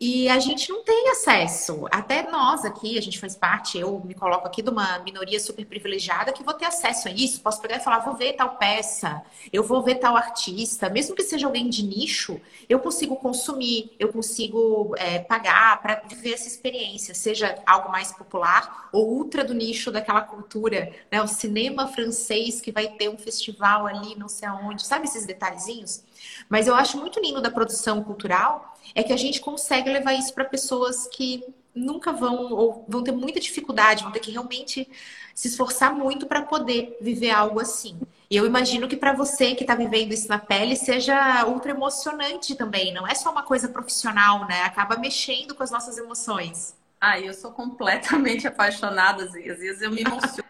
[0.00, 1.86] E a gente não tem acesso.
[1.90, 5.64] Até nós aqui, a gente faz parte, eu me coloco aqui de uma minoria super
[5.66, 7.40] privilegiada que vou ter acesso a isso.
[7.40, 11.22] Posso pegar e falar, vou ver tal peça, eu vou ver tal artista, mesmo que
[11.22, 17.14] seja alguém de nicho, eu consigo consumir, eu consigo é, pagar para viver essa experiência,
[17.14, 21.22] seja algo mais popular ou ultra do nicho daquela cultura, né?
[21.22, 26.02] O cinema francês que vai ter um festival ali, não sei aonde, sabe esses detalhezinhos?
[26.48, 30.32] Mas eu acho muito lindo da produção cultural é que a gente consegue levar isso
[30.32, 34.88] para pessoas que nunca vão ou vão ter muita dificuldade, vão ter que realmente
[35.34, 38.00] se esforçar muito para poder viver algo assim.
[38.30, 42.54] E eu imagino que para você que está vivendo isso na pele seja ultra emocionante
[42.54, 44.62] também, não é só uma coisa profissional, né?
[44.62, 46.74] Acaba mexendo com as nossas emoções.
[47.00, 50.48] Ah, eu sou completamente apaixonada, às vezes eu me emociono.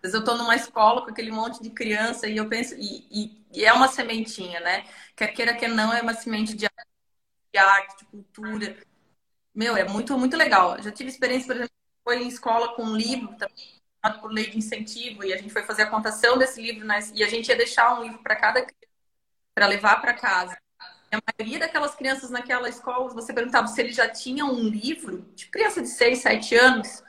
[0.00, 3.46] Vezes eu estou numa escola com aquele monte de criança e eu penso, e, e,
[3.52, 4.84] e, é uma sementinha, né?
[5.16, 6.66] Quer queira, quer não, é uma semente de
[7.56, 8.76] arte, de cultura.
[9.54, 10.80] Meu, é muito, muito legal.
[10.82, 13.80] Já tive experiência, por exemplo, foi em escola com um livro, também,
[14.20, 16.98] por lei de incentivo, e a gente foi fazer a contação desse livro, né?
[17.14, 18.94] e a gente ia deixar um livro para cada criança,
[19.54, 20.56] para levar para casa.
[21.12, 25.22] E a maioria daquelas crianças naquela escola, você perguntava se eles já tinham um livro,
[25.34, 27.02] de criança de 6, 7 anos,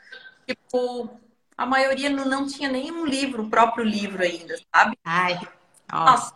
[0.47, 1.19] tipo,
[1.61, 4.97] a maioria não, não tinha nenhum livro, o próprio livro ainda, sabe?
[5.05, 5.39] Ai.
[5.91, 6.33] Nossa,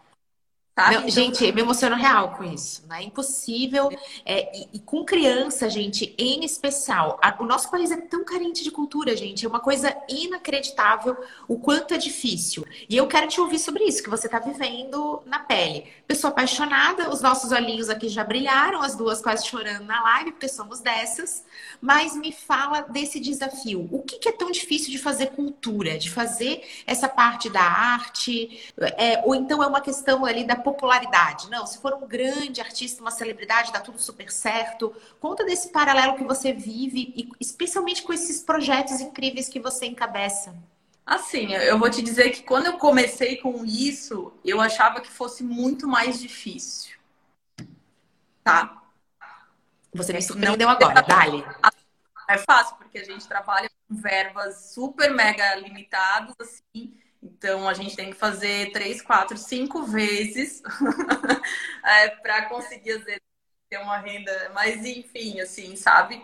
[0.78, 1.10] Meu, então...
[1.10, 2.84] Gente, me emociono real com isso.
[2.88, 3.00] Né?
[3.00, 3.90] É impossível.
[4.26, 7.18] É, e, e, com criança, gente, em especial.
[7.24, 9.46] A, o nosso país é tão carente de cultura, gente.
[9.46, 11.16] É uma coisa inacreditável
[11.48, 12.66] o quanto é difícil.
[12.90, 15.86] E eu quero te ouvir sobre isso, que você está vivendo na pele.
[16.06, 20.50] Pessoa apaixonada, os nossos olhinhos aqui já brilharam, as duas quase chorando na live, porque
[20.50, 21.46] somos dessas.
[21.80, 23.88] Mas me fala desse desafio.
[23.92, 28.74] O que, que é tão difícil de fazer cultura, de fazer essa parte da arte?
[28.78, 31.50] É, ou então é uma questão ali da popularidade?
[31.50, 34.94] Não, se for um grande artista, uma celebridade, dá tudo super certo.
[35.20, 40.56] Conta desse paralelo que você vive, e especialmente com esses projetos incríveis que você encabeça.
[41.06, 45.44] Assim, eu vou te dizer que quando eu comecei com isso, eu achava que fosse
[45.44, 46.98] muito mais difícil.
[48.44, 48.82] Tá?
[49.94, 51.46] Você me surpreendeu agora, Dali.
[52.28, 56.98] É fácil, porque a gente trabalha com verbas super mega limitadas, assim.
[57.26, 60.62] Então a gente tem que fazer três, quatro, cinco vezes
[61.84, 63.22] é, para conseguir vezes,
[63.70, 64.52] ter uma renda.
[64.54, 66.22] Mas enfim, assim, sabe?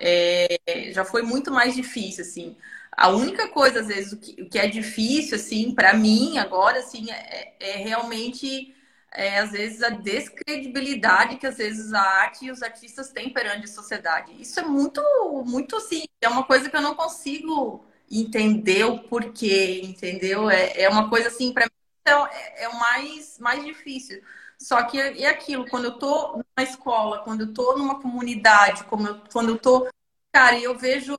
[0.00, 0.58] É,
[0.92, 2.56] já foi muito mais difícil, assim.
[2.92, 6.78] A única coisa, às vezes, o que, o que é difícil, assim, para mim agora,
[6.78, 8.74] assim, é, é realmente
[9.12, 13.64] é, às vezes, a descredibilidade que às vezes a arte e os artistas têm perante
[13.64, 14.32] a sociedade.
[14.40, 15.00] Isso é muito,
[15.46, 17.84] muito assim, é uma coisa que eu não consigo
[18.20, 20.48] entender o porquê, entendeu?
[20.50, 21.70] É, é uma coisa assim, para mim
[22.06, 24.22] é, é o mais, mais difícil.
[24.58, 29.06] Só que é aquilo, quando eu tô numa escola, quando eu tô numa comunidade, como
[29.08, 29.88] eu, quando eu tô.
[30.32, 31.16] Cara, eu vejo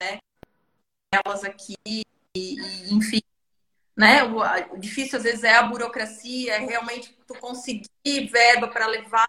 [0.00, 0.18] né,
[1.12, 2.04] elas aqui, e,
[2.36, 3.22] e, enfim,
[3.96, 4.24] né?
[4.24, 4.40] O,
[4.74, 7.88] o, difícil às vezes é a burocracia, é realmente tu conseguir
[8.30, 9.28] verba para levar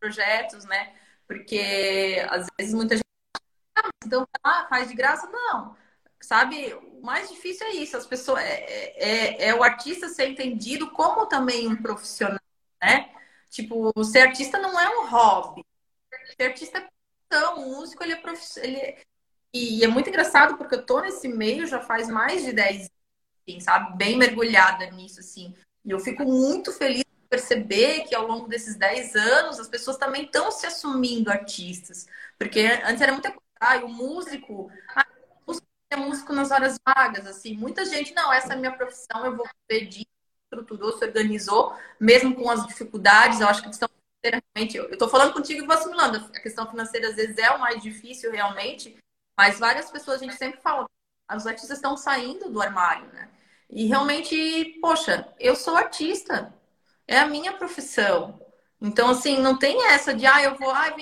[0.00, 0.94] projetos, né?
[1.26, 3.04] Porque às vezes muita gente
[3.76, 5.76] ah, então ah, faz de graça, não.
[6.20, 10.90] Sabe, o mais difícil é isso, as pessoas é, é, é o artista ser entendido
[10.90, 12.40] como também um profissional,
[12.82, 13.10] né?
[13.50, 15.64] Tipo, ser artista não é um hobby.
[16.36, 16.88] Ser artista é
[17.28, 18.70] profissão, o músico ele é profissional.
[18.70, 19.02] É,
[19.54, 22.90] e é muito engraçado porque eu tô nesse meio já faz mais de 10
[23.48, 23.96] assim, sabe?
[23.96, 25.54] Bem mergulhada nisso, assim.
[25.84, 29.96] E eu fico muito feliz de perceber que ao longo desses 10 anos as pessoas
[29.96, 32.06] também estão se assumindo artistas.
[32.38, 35.06] Porque antes era muita coisa, ah, o músico, ah,
[35.90, 37.54] é músico nas horas vagas, assim.
[37.54, 40.06] Muita gente, não, essa é a minha profissão, eu vou pedir,
[40.44, 43.88] estruturou, se organizou, mesmo com as dificuldades, eu acho que estão
[44.22, 44.76] realmente.
[44.76, 46.18] Eu estou falando contigo e vou assimilando.
[46.34, 48.98] A questão financeira às vezes é o mais difícil, realmente,
[49.36, 50.86] mas várias pessoas a gente sempre fala,
[51.34, 53.30] os artistas estão saindo do armário, né?
[53.70, 56.54] E realmente, poxa, eu sou artista.
[57.06, 58.40] É a minha profissão.
[58.80, 60.94] Então, assim, não tem essa de, ah, eu vou, ah,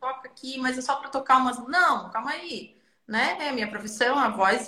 [0.00, 1.58] toca aqui, mas é só para tocar umas.
[1.66, 2.77] Não, calma aí.
[3.08, 3.38] Né?
[3.40, 4.66] É a minha profissão, a voz,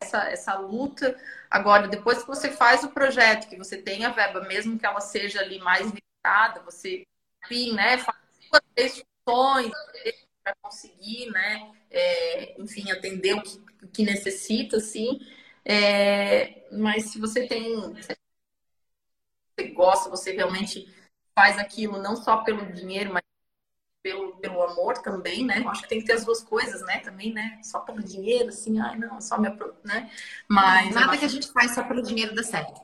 [0.00, 1.18] essa, essa luta.
[1.50, 5.00] Agora, depois que você faz o projeto, que você tem a verba, mesmo que ela
[5.00, 7.06] seja ali mais limitada, você,
[7.44, 8.18] enfim, né, faz
[8.50, 9.04] duas, três
[10.42, 15.18] para conseguir, né, é, enfim, atender o que, o que necessita, assim.
[15.64, 17.94] É, mas se você tem.
[19.56, 20.92] Você gosta, você realmente
[21.34, 23.22] faz aquilo não só pelo dinheiro, mas
[24.04, 25.60] pelo, pelo amor também, né?
[25.60, 26.98] Eu acho que tem que ter as duas coisas, né?
[26.98, 27.58] Também, né?
[27.62, 29.56] Só pelo dinheiro, assim, ai, não, só minha.
[29.82, 30.10] Né?
[30.46, 30.94] Mas.
[30.94, 32.82] Nada que a gente faz só pelo dinheiro dá certo.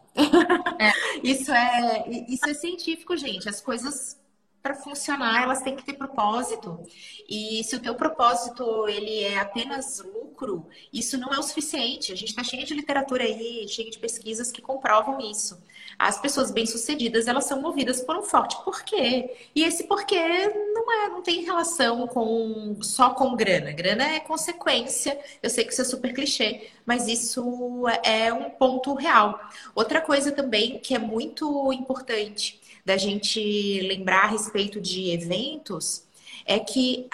[0.79, 0.91] É.
[1.23, 3.51] isso, é, isso é científico, gente.
[3.51, 4.19] As coisas
[4.63, 6.83] para funcionar, elas têm que ter propósito.
[7.29, 10.03] E se o teu propósito ele é apenas
[10.41, 12.13] lucro, isso não é o suficiente.
[12.13, 15.61] A gente está cheio de literatura aí, cheio de pesquisas que comprovam isso.
[15.99, 19.37] As pessoas bem-sucedidas, elas são movidas por um forte porquê.
[19.55, 23.73] E esse porquê não é, não tem relação com só com grana.
[23.73, 25.19] Grana é consequência.
[25.43, 29.39] Eu sei que isso é super clichê, mas isso é um ponto real.
[29.75, 36.05] Outra coisa também que é muito importante da gente lembrar a respeito de eventos
[36.47, 37.09] é que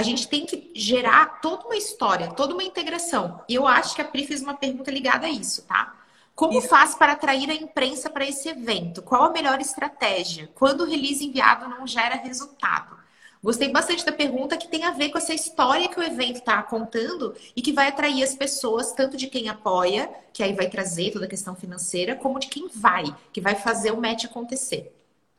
[0.00, 3.44] a gente tem que gerar toda uma história, toda uma integração.
[3.46, 5.94] E eu acho que a Pri fez uma pergunta ligada a isso, tá?
[6.34, 6.68] Como isso.
[6.68, 9.02] faz para atrair a imprensa para esse evento?
[9.02, 10.48] Qual a melhor estratégia?
[10.54, 12.98] Quando o release enviado não gera resultado?
[13.42, 16.62] Gostei bastante da pergunta que tem a ver com essa história que o evento está
[16.62, 21.10] contando e que vai atrair as pessoas, tanto de quem apoia, que aí vai trazer
[21.10, 24.94] toda a questão financeira, como de quem vai, que vai fazer o match acontecer.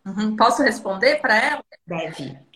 [0.05, 0.35] Uhum.
[0.35, 1.63] Posso responder para ela?
[1.87, 2.50] Deve.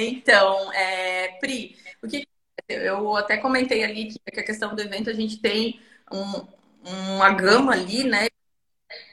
[0.00, 2.26] Então, é, Pri, o que
[2.68, 5.80] eu até comentei ali que a questão do evento a gente tem
[6.12, 6.46] um,
[6.84, 8.28] uma gama ali, né,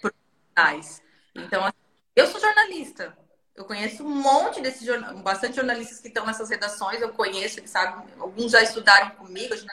[0.01, 1.01] profissionais.
[1.36, 1.77] Então, assim,
[2.15, 3.17] eu sou jornalista,
[3.55, 7.69] eu conheço um monte desses jornalistas, bastante jornalistas que estão nessas redações, eu conheço, eles
[7.69, 9.71] sabem, alguns já estudaram comigo, a gente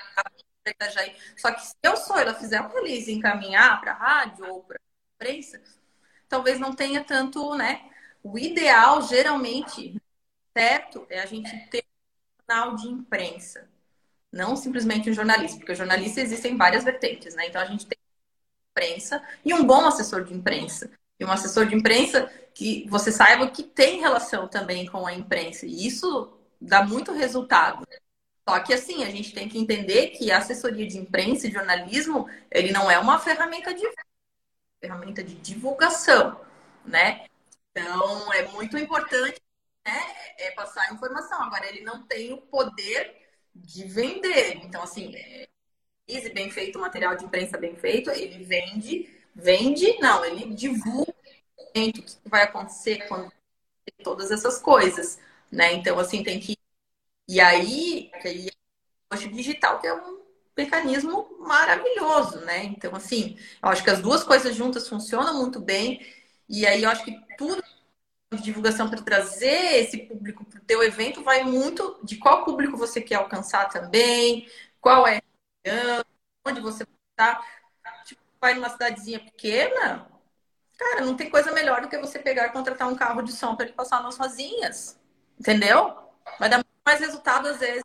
[0.80, 4.78] já Só que se eu sou, ela fizer um release encaminhar para rádio ou para
[5.14, 5.60] imprensa,
[6.28, 7.82] talvez não tenha tanto, né?
[8.22, 10.00] O ideal, geralmente,
[10.56, 13.68] certo, é a gente ter um canal de imprensa.
[14.30, 17.46] Não simplesmente um jornalista, porque jornalista existem várias vertentes, né?
[17.46, 17.98] Então a gente tem
[18.70, 20.90] imprensa e um bom assessor de imprensa.
[21.20, 25.66] E um assessor de imprensa que você saiba que tem relação também com a imprensa.
[25.66, 27.86] E isso dá muito resultado.
[28.48, 32.28] Só que assim, a gente tem que entender que a assessoria de imprensa e jornalismo,
[32.50, 33.82] ele não é uma ferramenta de
[34.80, 36.40] ferramenta de divulgação,
[36.84, 37.26] né?
[37.70, 39.40] Então, é muito importante
[39.84, 40.00] né,
[40.38, 41.42] é passar a informação.
[41.42, 43.16] Agora, ele não tem o poder
[43.54, 44.56] de vender.
[44.64, 45.48] Então, assim, é,
[46.34, 51.12] bem feito, material de imprensa bem feito, ele vende, vende, não, ele divulga
[51.58, 53.32] o que vai acontecer quando
[54.04, 55.18] todas essas coisas,
[55.50, 55.72] né?
[55.74, 56.56] Então, assim, tem que.
[57.28, 58.50] E aí, aí
[59.12, 60.20] hoje digital, que é um
[60.56, 62.64] mecanismo maravilhoso, né?
[62.64, 66.04] Então, assim, eu acho que as duas coisas juntas funcionam muito bem.
[66.48, 67.62] E aí eu acho que tudo
[68.36, 72.76] de divulgação para trazer esse público para o teu evento vai muito de qual público
[72.76, 74.46] você quer alcançar também,
[74.80, 75.20] qual é
[76.46, 77.40] onde você está.
[78.04, 80.08] Tipo, vai numa cidadezinha pequena,
[80.82, 83.54] Cara, não tem coisa melhor do que você pegar e contratar um carro de som
[83.54, 84.98] para ele passar nas rosinhas.
[85.38, 85.96] Entendeu?
[86.40, 87.82] Vai dar mais resultado, às vezes,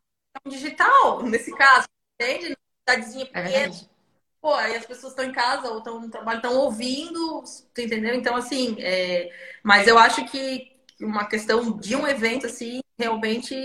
[0.47, 1.87] digital, nesse caso.
[2.19, 2.57] Entende?
[2.79, 3.75] Cidadezinha é pequena.
[3.75, 3.96] É
[4.41, 7.43] Pô, aí as pessoas estão em casa ou estão no trabalho, estão ouvindo,
[7.77, 8.13] entendeu?
[8.15, 9.31] Então, assim, é...
[9.63, 10.71] mas eu acho que
[11.01, 13.55] uma questão de um evento, assim, realmente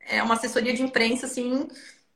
[0.00, 1.68] é uma assessoria de imprensa, assim,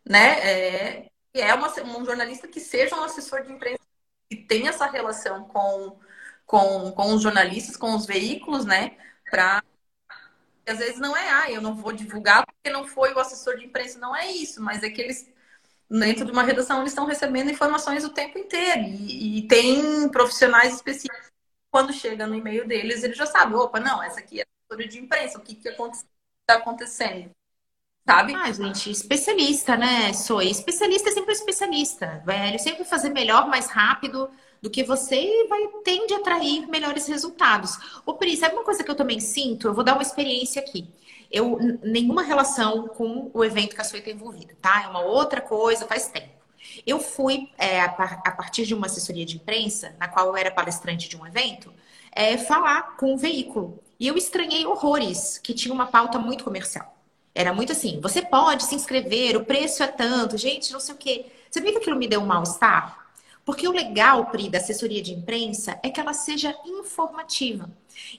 [0.05, 1.01] né?
[1.05, 1.69] É, é uma,
[1.99, 3.81] um jornalista que seja um assessor de imprensa
[4.31, 5.99] que tenha essa relação com
[6.47, 8.97] com, com os jornalistas, com os veículos, né?
[9.31, 9.63] Para
[10.67, 13.65] às vezes não é, ah, eu não vou divulgar porque não foi o assessor de
[13.67, 15.29] imprensa, não é isso, mas é que eles,
[15.91, 18.83] dentro de uma redação, eles estão recebendo informações o tempo inteiro.
[18.83, 21.33] E, e tem profissionais específicos,
[21.71, 24.99] quando chega no e-mail deles, eles já sabem, opa, não, essa aqui é assessora de
[24.99, 27.31] imprensa, o que está acontecendo?
[28.09, 28.35] Sabe?
[28.35, 30.13] Ah, gente, especialista, né?
[30.13, 32.23] Sou especialista é sempre especialista.
[32.25, 34.31] Velho, sempre fazer melhor, mais rápido
[34.63, 37.77] do que você e vai tende a atrair melhores resultados.
[38.07, 39.67] O Pri, sabe uma coisa que eu também sinto?
[39.67, 40.89] Eu vou dar uma experiência aqui.
[41.31, 44.83] Eu nenhuma relação com o evento que a sua está envolvida, tá?
[44.85, 46.37] É uma outra coisa, faz tempo.
[46.87, 51.09] Eu fui, é, a, partir de uma assessoria de imprensa, na qual eu era palestrante
[51.09, 51.73] de um evento,
[52.13, 53.83] é, falar com o veículo.
[53.99, 56.97] E eu estranhei horrores, que tinha uma pauta muito comercial.
[57.35, 60.99] Era muito assim, você pode se inscrever, o preço é tanto, gente, não sei o
[60.99, 61.27] quê.
[61.51, 63.06] Você viu que aquilo me deu um mal-estar?
[63.47, 67.71] Porque o legal, Pri, da assessoria de imprensa é que ela seja informativa.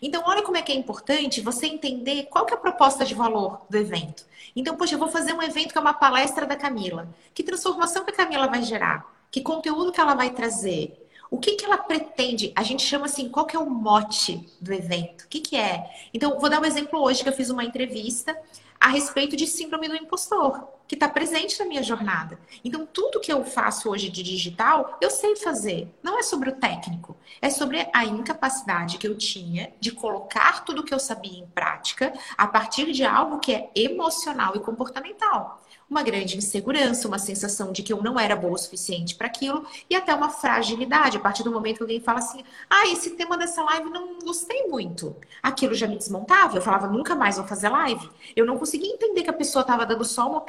[0.01, 3.13] Então, olha como é que é importante você entender qual que é a proposta de
[3.13, 4.25] valor do evento.
[4.55, 7.13] Então, poxa, eu vou fazer um evento que é uma palestra da Camila.
[7.33, 9.05] Que transformação que a Camila vai gerar?
[9.29, 11.05] Que conteúdo que ela vai trazer?
[11.29, 12.53] O que, que ela pretende?
[12.55, 15.25] A gente chama assim, qual que é o mote do evento?
[15.25, 15.93] O que, que é?
[16.13, 18.39] Então, vou dar um exemplo hoje que eu fiz uma entrevista
[18.79, 22.39] a respeito de síndrome do impostor, que está presente na minha jornada.
[22.63, 25.93] Então, tudo que eu faço hoje de digital, eu sei fazer.
[26.01, 30.83] Não é sobre o técnico, é sobre a incapacidade que eu tinha de colocar tudo
[30.83, 36.03] que eu sabia em prática a partir de algo que é emocional e comportamental uma
[36.03, 39.95] grande insegurança, uma sensação de que eu não era boa o suficiente para aquilo e
[39.95, 41.17] até uma fragilidade.
[41.17, 44.67] A partir do momento que alguém fala assim: ah, esse tema dessa live não gostei
[44.67, 45.15] muito.
[45.41, 46.57] Aquilo já me desmontava.
[46.57, 48.09] Eu falava: nunca mais vou fazer live.
[48.35, 50.41] Eu não conseguia entender que a pessoa estava dando só uma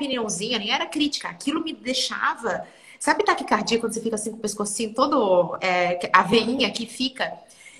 [0.59, 1.29] nem era crítica.
[1.29, 2.67] Aquilo me deixava.
[2.99, 5.57] Sabe taquicardia quando você fica assim com o pescocinho todo.
[5.61, 7.33] É, a veinha que fica.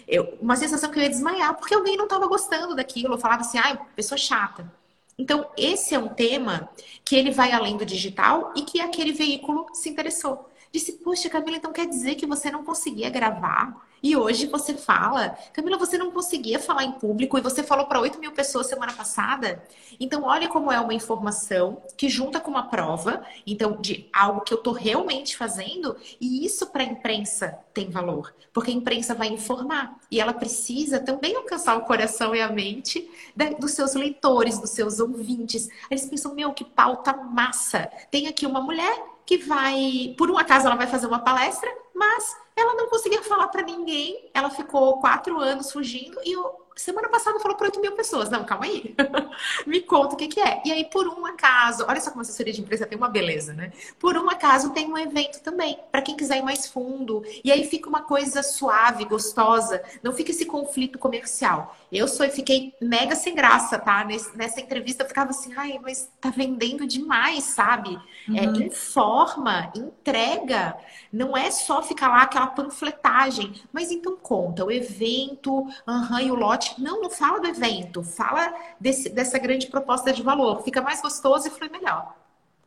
[0.07, 3.15] Eu, uma sensação que eu ia desmaiar, porque alguém não estava gostando daquilo.
[3.15, 4.71] Eu falava assim: ah, pessoa chata.
[5.19, 6.69] Então, esse é um tema
[7.05, 10.48] que ele vai além do digital e que aquele veículo se interessou.
[10.73, 15.37] Disse, poxa, Camila, então quer dizer que você não conseguia gravar E hoje você fala,
[15.53, 18.93] Camila, você não conseguia falar em público e você falou para 8 mil pessoas semana
[18.93, 19.63] passada.
[19.99, 24.53] Então, olha como é uma informação que junta com uma prova, então, de algo que
[24.53, 29.29] eu estou realmente fazendo, e isso para a imprensa tem valor, porque a imprensa vai
[29.29, 33.11] informar e ela precisa também alcançar o coração e a mente
[33.59, 35.69] dos seus leitores, dos seus ouvintes.
[35.91, 37.91] Eles pensam, meu, que pauta massa!
[38.11, 42.35] Tem aqui uma mulher que vai, por um acaso, ela vai fazer uma palestra, mas
[42.57, 44.31] ela não conseguia falar para ninguém.
[44.33, 46.51] Ela ficou quatro anos fugindo e eu,
[46.81, 48.31] semana passada falou para 8 mil pessoas.
[48.31, 48.95] Não, calma aí.
[49.67, 50.63] Me conta o que, que é.
[50.65, 53.53] E aí, por um acaso, olha só como a assessoria de empresa tem uma beleza,
[53.53, 53.73] né?
[53.99, 57.23] Por um acaso, tem um evento também, para quem quiser ir mais fundo.
[57.43, 59.83] E aí fica uma coisa suave, gostosa.
[60.03, 61.77] Não fica esse conflito comercial.
[61.91, 64.07] Eu sou, fiquei mega sem graça, tá?
[64.35, 67.99] nessa entrevista eu ficava assim, ai, mas tá vendendo demais, sabe?
[68.35, 68.61] É, uhum.
[68.61, 70.77] É, informa, entrega.
[71.13, 73.55] Não é só ficar lá aquela panfletagem.
[73.73, 76.68] Mas então conta, o evento, uhum, e o lote.
[76.77, 78.03] Não, não fala do evento.
[78.03, 80.63] Fala desse, dessa grande proposta de valor.
[80.63, 82.15] Fica mais gostoso e flui melhor.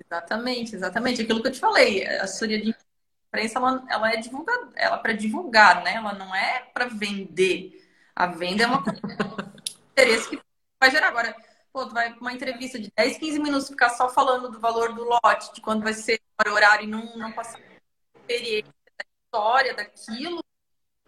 [0.04, 1.22] Exatamente, exatamente.
[1.22, 2.06] Aquilo que eu te falei.
[2.06, 2.76] A assessoria de
[3.28, 5.95] imprensa, ela, ela é divulgada, ela é para divulgar, né?
[5.95, 7.88] Ela não é para vender.
[8.16, 8.84] A venda é uma
[9.91, 10.41] interesse que
[10.80, 11.08] vai gerar.
[11.08, 11.36] Agora,
[11.72, 15.04] pô, tu vai uma entrevista de 10, 15 minutos ficar só falando do valor do
[15.04, 17.60] lote, de quando vai ser o horário e não, não passar
[18.16, 20.43] experiência da história daquilo,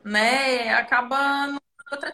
[0.03, 0.73] né?
[0.73, 1.57] Acaba
[1.91, 2.13] outra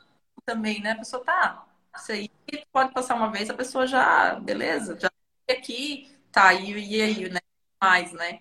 [0.50, 0.91] também, né?
[0.91, 2.32] A pessoa tá, isso aí
[2.72, 5.12] pode passar uma vez, a pessoa já, beleza, já
[5.50, 7.39] aqui, tá, e, e aí, né?
[7.82, 8.39] Mais, né?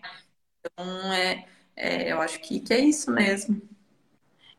[0.61, 3.61] Então, é, é, eu acho que, que é isso mesmo.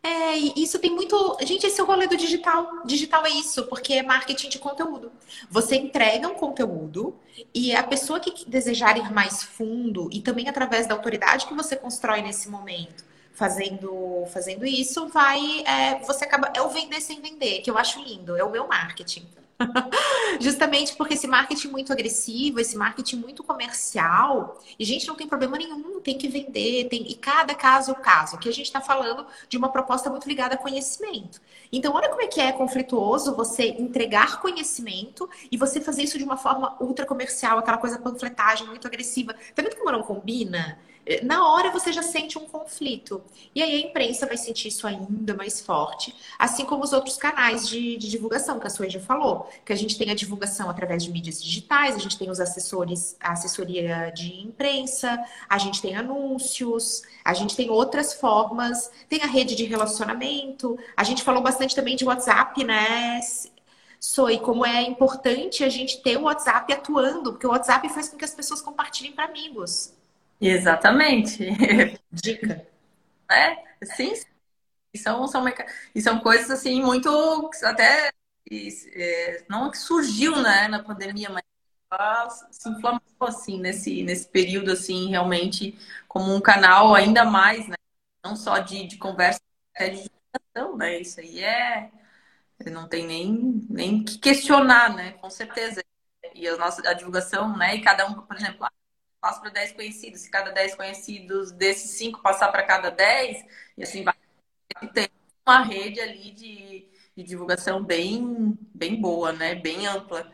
[0.02, 1.38] É, isso tem muito.
[1.42, 2.86] Gente, esse é o rolê do digital.
[2.86, 5.12] Digital é isso, porque é marketing de conteúdo.
[5.50, 7.20] Você entrega um conteúdo
[7.54, 11.76] e a pessoa que desejar ir mais fundo, e também através da autoridade que você
[11.76, 13.04] constrói nesse momento,
[13.40, 15.40] fazendo, fazendo isso, vai.
[15.66, 16.52] É, você acaba.
[16.54, 19.26] É o vender sem vender, que eu acho lindo, é o meu marketing.
[20.40, 25.58] Justamente porque esse marketing muito agressivo, esse marketing muito comercial, e gente não tem problema
[25.58, 28.36] nenhum, tem que vender, tem e cada caso é o caso.
[28.36, 31.42] Aqui a gente está falando de uma proposta muito ligada a conhecimento.
[31.72, 36.24] Então, olha como é que é conflituoso você entregar conhecimento e você fazer isso de
[36.24, 39.34] uma forma ultra comercial, aquela coisa panfletagem muito agressiva.
[39.56, 40.80] Tá vendo como não combina?
[41.24, 43.22] Na hora você já sente um conflito.
[43.56, 47.68] E aí a imprensa vai sentir isso ainda mais forte, assim como os outros canais
[47.68, 51.12] de, de divulgação, que a Suede falou, que a gente tem a divulgação através de
[51.12, 57.02] mídias digitais, a gente tem os assessores, a assessoria de imprensa, a gente tem anúncios,
[57.26, 61.96] a gente tem outras formas, tem a rede de relacionamento, a gente falou bastante também
[61.96, 63.20] de WhatsApp, né?
[64.00, 68.18] Soe, como é importante a gente ter o WhatsApp atuando, porque o WhatsApp faz com
[68.18, 69.94] que as pessoas compartilhem para amigos.
[70.40, 71.48] Exatamente.
[72.12, 72.68] Dica.
[73.32, 74.14] É, sim.
[74.94, 75.46] E são, são,
[75.96, 77.10] e são coisas assim muito
[77.64, 78.12] até
[78.52, 81.44] é, não que surgiu né, na pandemia, mas
[82.52, 85.78] se inflamou assim nesse, nesse período assim realmente
[86.08, 87.76] como um canal ainda mais, né?
[88.24, 89.40] Não só de, de conversa,
[89.76, 91.00] até de divulgação, né?
[91.00, 91.92] Isso aí é
[92.72, 95.14] não tem nem nem que questionar, né?
[95.14, 95.84] Com certeza.
[96.36, 97.76] E a nossa a divulgação, né?
[97.76, 98.68] E cada um, por exemplo,
[99.20, 100.22] passo para 10 conhecidos.
[100.22, 103.46] Se cada 10 conhecidos desses 5 passar para cada 10,
[103.78, 104.16] e assim vai
[104.94, 105.12] ter
[105.46, 109.56] uma rede ali de, de divulgação bem, bem boa, né?
[109.56, 110.32] Bem ampla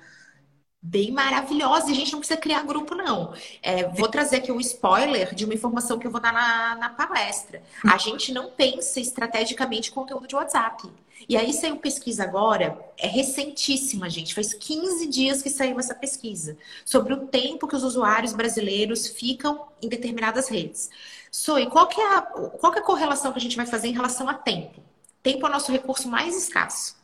[0.85, 1.89] bem maravilhosa.
[1.89, 3.33] E a gente não precisa criar grupo, não.
[3.61, 6.89] É, vou trazer aqui um spoiler de uma informação que eu vou dar na, na
[6.89, 7.61] palestra.
[7.83, 10.89] A gente não pensa estrategicamente conteúdo de WhatsApp.
[11.27, 14.35] E aí saiu pesquisa agora, é recentíssima, gente.
[14.35, 19.65] Faz 15 dias que saiu essa pesquisa sobre o tempo que os usuários brasileiros ficam
[19.81, 20.89] em determinadas redes.
[21.31, 23.87] Soe, qual que é a, qual que é a correlação que a gente vai fazer
[23.87, 24.83] em relação a tempo?
[25.23, 26.95] Tempo é o nosso recurso mais escasso.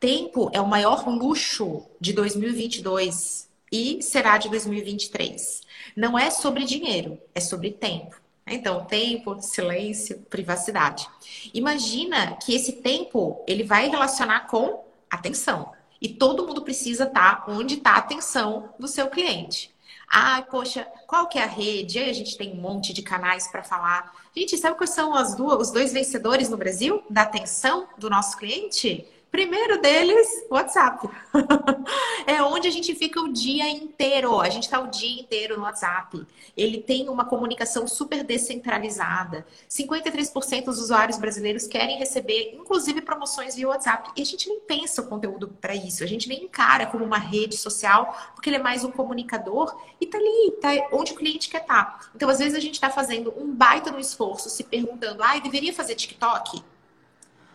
[0.00, 5.62] Tempo é o maior luxo de 2022 e será de 2023.
[5.96, 8.14] Não é sobre dinheiro, é sobre tempo.
[8.46, 11.08] Então, tempo, silêncio, privacidade.
[11.52, 15.72] Imagina que esse tempo ele vai relacionar com atenção.
[16.00, 19.74] E todo mundo precisa estar onde está a atenção do seu cliente.
[20.08, 21.98] Ah, poxa, qual que é a rede?
[21.98, 24.14] Aí a gente tem um monte de canais para falar.
[24.34, 28.38] Gente, sabe quais são as duas, os dois vencedores no Brasil da atenção do nosso
[28.38, 29.04] cliente?
[29.30, 31.06] Primeiro deles, WhatsApp.
[32.26, 34.40] é onde a gente fica o dia inteiro.
[34.40, 36.26] A gente está o dia inteiro no WhatsApp.
[36.56, 39.46] Ele tem uma comunicação super descentralizada.
[39.68, 44.10] 53% dos usuários brasileiros querem receber, inclusive, promoções via WhatsApp.
[44.16, 46.02] E a gente nem pensa o conteúdo para isso.
[46.02, 50.06] A gente nem encara como uma rede social, porque ele é mais um comunicador e
[50.06, 51.98] tá ali, tá onde o cliente quer estar.
[51.98, 52.10] Tá.
[52.14, 55.74] Então, às vezes, a gente está fazendo um baita no esforço, se perguntando: ah, deveria
[55.74, 56.62] fazer TikTok?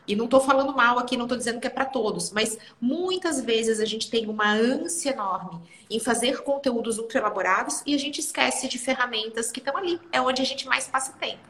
[0.08, 3.40] E não estou falando mal aqui, não estou dizendo que é para todos, mas muitas
[3.42, 8.20] vezes a gente tem uma ânsia enorme em fazer conteúdos ultra elaborados e a gente
[8.20, 10.00] esquece de ferramentas que estão ali.
[10.12, 11.42] É onde a gente mais passa tempo.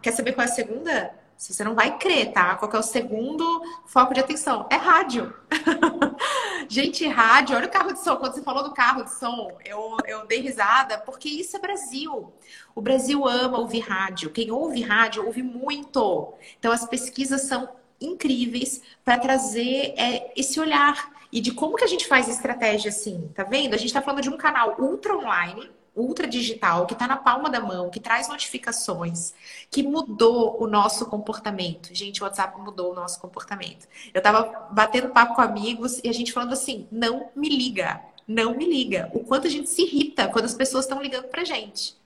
[0.00, 1.14] Quer saber qual é a segunda?
[1.36, 2.54] Você não vai crer, tá?
[2.56, 4.66] Qual é o segundo foco de atenção?
[4.70, 5.34] É rádio.
[6.68, 8.16] Gente, rádio, olha o carro de som.
[8.16, 12.30] Quando você falou do carro de som, eu, eu dei risada, porque isso é Brasil.
[12.74, 14.30] O Brasil ama ouvir rádio.
[14.30, 16.34] Quem ouve rádio, ouve muito.
[16.58, 17.70] Então, as pesquisas são
[18.00, 23.30] incríveis para trazer é, esse olhar e de como que a gente faz estratégia assim,
[23.34, 23.74] tá vendo?
[23.74, 27.48] A gente está falando de um canal ultra online, ultra digital, que está na palma
[27.48, 29.34] da mão, que traz notificações,
[29.70, 31.94] que mudou o nosso comportamento.
[31.94, 33.86] Gente, o WhatsApp mudou o nosso comportamento.
[34.12, 38.56] Eu estava batendo papo com amigos e a gente falando assim: não me liga, não
[38.56, 39.10] me liga.
[39.12, 41.96] O quanto a gente se irrita quando as pessoas estão ligando pra gente.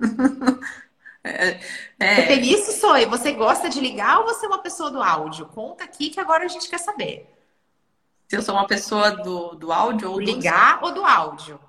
[1.28, 1.60] É,
[1.98, 2.14] é...
[2.14, 2.72] Você tem isso?
[3.10, 5.46] Você gosta de ligar ou você é uma pessoa do áudio?
[5.46, 7.28] Conta aqui que agora a gente quer saber.
[8.28, 10.86] Se eu sou uma pessoa do, do áudio ou ligar do...
[10.86, 11.60] ou do áudio?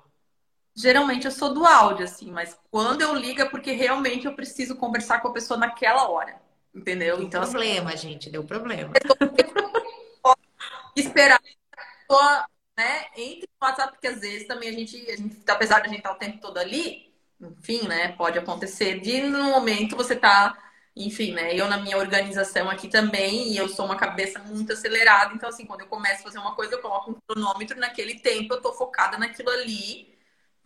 [0.74, 4.76] Geralmente eu sou do áudio, assim, mas quando eu ligo é porque realmente eu preciso
[4.76, 6.40] conversar com a pessoa naquela hora.
[6.74, 7.16] Entendeu?
[7.16, 8.92] Deu então, assim, problema, assim, gente, deu problema.
[10.94, 12.46] esperar a pessoa,
[12.78, 15.88] né, entre no WhatsApp, porque às vezes também a gente, a gente, apesar de a
[15.88, 17.09] gente estar o tempo todo ali,
[17.40, 20.56] enfim, né, pode acontecer de no momento você tá,
[20.96, 25.34] enfim, né, eu na minha organização aqui também, e eu sou uma cabeça muito acelerada,
[25.34, 28.54] então assim, quando eu começo a fazer uma coisa, eu coloco um cronômetro naquele tempo,
[28.54, 30.18] eu tô focada naquilo ali,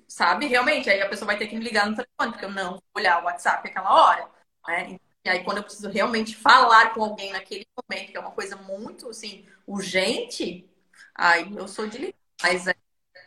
[0.08, 0.46] sabe?
[0.46, 2.82] Realmente, aí a pessoa vai ter que me ligar no telefone, porque eu não vou
[2.96, 4.28] olhar o WhatsApp aquela hora,
[4.68, 4.98] né?
[5.24, 8.56] E aí, quando eu preciso realmente falar com alguém naquele momento, que é uma coisa
[8.56, 10.70] muito, assim, urgente,
[11.14, 12.14] aí eu sou de ligar.
[12.42, 12.74] Mas é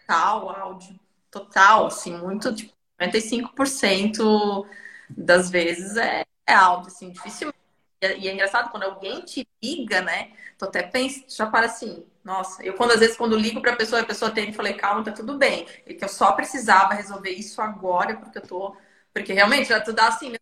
[0.08, 1.00] total, áudio,
[1.32, 4.66] total, assim, muito, tipo, 95%
[5.10, 7.58] das vezes é, é áudio, assim, dificilmente.
[8.02, 10.32] E é engraçado quando alguém te liga, né?
[10.58, 13.76] Tu até pensa, já para assim, nossa, eu quando às vezes quando ligo para a
[13.76, 15.68] pessoa, a pessoa tem, falei, calma, tá tudo bem.
[15.86, 18.78] E que eu só precisava resolver isso agora, porque eu tô.
[19.14, 20.36] Porque realmente já tu dá assim,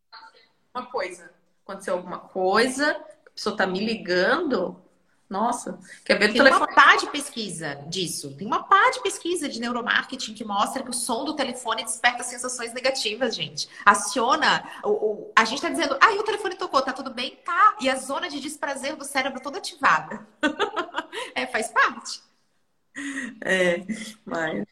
[0.74, 1.32] uma coisa.
[1.64, 2.92] Aconteceu alguma coisa,
[3.28, 4.82] a pessoa tá me ligando,
[5.30, 6.66] nossa, quer ver o Tem telefone?
[6.66, 8.36] uma pá de pesquisa disso.
[8.38, 12.24] Tem uma pá de pesquisa de neuromarketing que mostra que o som do telefone desperta
[12.24, 13.68] sensações negativas, gente.
[13.84, 14.64] Aciona.
[14.84, 17.38] O, o a gente tá dizendo, ah, o telefone tocou, tá tudo bem?
[17.44, 17.76] Tá.
[17.82, 20.28] E a zona de desprazer do cérebro toda ativada.
[21.34, 22.22] é, faz parte.
[23.44, 23.84] É,
[24.24, 24.64] mas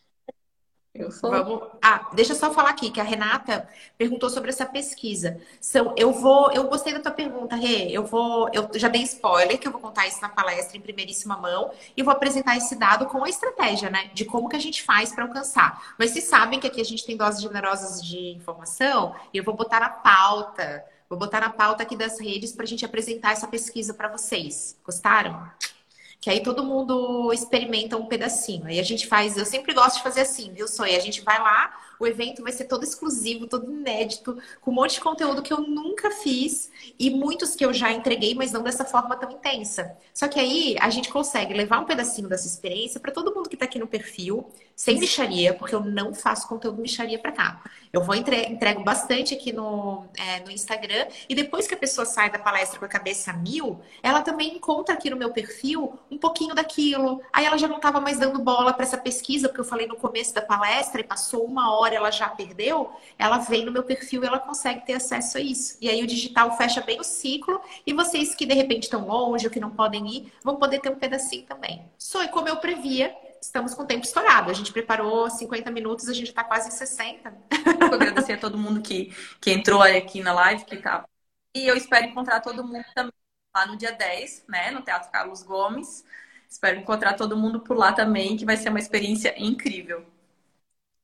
[0.93, 1.31] eu sou...
[1.31, 1.69] Vamos...
[1.81, 3.67] Ah, deixa eu só falar aqui que a Renata
[3.97, 5.41] perguntou sobre essa pesquisa.
[5.59, 7.89] São, eu vou, eu gostei da tua pergunta, Rê.
[7.89, 11.35] Eu vou, eu já dei spoiler que eu vou contar isso na palestra em primeiríssima
[11.35, 14.83] mão e vou apresentar esse dado com a estratégia, né, de como que a gente
[14.83, 15.95] faz para alcançar.
[15.97, 19.55] Mas vocês sabem que aqui a gente tem doses generosas de informação e eu vou
[19.55, 23.47] botar na pauta, vou botar na pauta aqui das redes para a gente apresentar essa
[23.47, 24.77] pesquisa para vocês.
[24.85, 25.49] Gostaram?
[26.23, 28.65] Que aí todo mundo experimenta um pedacinho.
[28.65, 30.95] Aí a gente faz, eu sempre gosto de fazer assim, viu, Soy?
[30.95, 34.95] A gente vai lá, o evento vai ser todo exclusivo, todo inédito, com um monte
[34.95, 38.85] de conteúdo que eu nunca fiz e muitos que eu já entreguei, mas não dessa
[38.85, 39.95] forma tão intensa.
[40.13, 43.55] Só que aí a gente consegue levar um pedacinho dessa experiência para todo mundo que
[43.55, 47.63] está aqui no perfil, sem micharia, porque eu não faço conteúdo micharia para cá.
[47.91, 52.05] Eu vou entre, entrego bastante aqui no, é, no Instagram e depois que a pessoa
[52.05, 56.17] sai da palestra com a cabeça mil, ela também encontra aqui no meu perfil um
[56.17, 57.21] pouquinho daquilo.
[57.31, 59.95] Aí ela já não estava mais dando bola para essa pesquisa, porque eu falei no
[59.95, 62.95] começo da palestra e passou uma hora ela já perdeu.
[63.17, 65.77] Ela vem no meu perfil e ela consegue ter acesso a isso.
[65.81, 69.45] E aí o digital fecha bem o ciclo e vocês que de repente estão longe
[69.45, 71.83] ou que não podem ir, vão poder ter um pedacinho também.
[71.97, 74.49] Só e como eu previa, estamos com o tempo estourado.
[74.51, 77.33] A gente preparou 50 minutos, a gente está quase em 60.
[77.79, 81.05] Vou agradecer a todo mundo que, que entrou aqui na live, que tá.
[81.55, 83.13] E eu espero encontrar todo mundo também
[83.55, 86.03] lá no dia 10, né, no Teatro Carlos Gomes.
[86.49, 90.05] Espero encontrar todo mundo por lá também, que vai ser uma experiência incrível.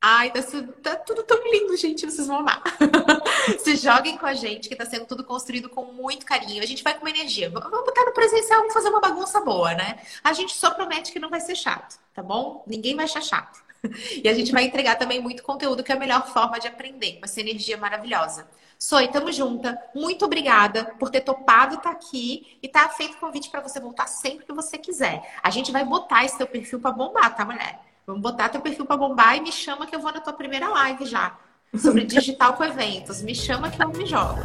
[0.02, 0.40] Ai, tá,
[0.82, 2.06] tá, tudo tão lindo, gente.
[2.06, 2.64] Vocês vão amar.
[3.60, 6.64] Se joguem com a gente, que tá sendo tudo construído com muito carinho.
[6.64, 7.50] A gente vai com uma energia.
[7.50, 10.00] Vamos botar no presencial, vamos fazer uma bagunça boa, né?
[10.24, 12.64] A gente só promete que não vai ser chato, tá bom?
[12.66, 13.60] Ninguém vai achar chato.
[14.22, 17.14] E a gente vai entregar também muito conteúdo, que é a melhor forma de aprender,
[17.14, 18.46] com essa energia maravilhosa.
[18.78, 19.82] Soi, tamo junta.
[19.96, 24.08] Muito obrigada por ter topado estar tá aqui e tá feito convite para você voltar
[24.08, 25.34] sempre que você quiser.
[25.42, 27.89] A gente vai botar esse teu perfil para bombar, tá, mulher?
[28.10, 30.68] Vamos botar teu perfil para bombar e me chama que eu vou na tua primeira
[30.68, 31.38] live já.
[31.78, 33.22] Sobre digital com eventos.
[33.22, 34.42] Me chama que eu me jogo.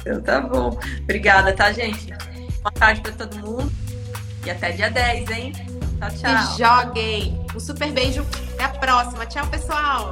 [0.00, 0.78] Então tá bom.
[1.02, 2.14] Obrigada, tá, gente?
[2.62, 3.72] Boa tarde para todo mundo.
[4.46, 5.52] E até dia 10, hein?
[5.98, 6.32] Tchau, tchau.
[6.32, 7.46] Me joguem.
[7.56, 8.24] Um super beijo.
[8.54, 9.26] Até a próxima.
[9.26, 10.10] Tchau, pessoal.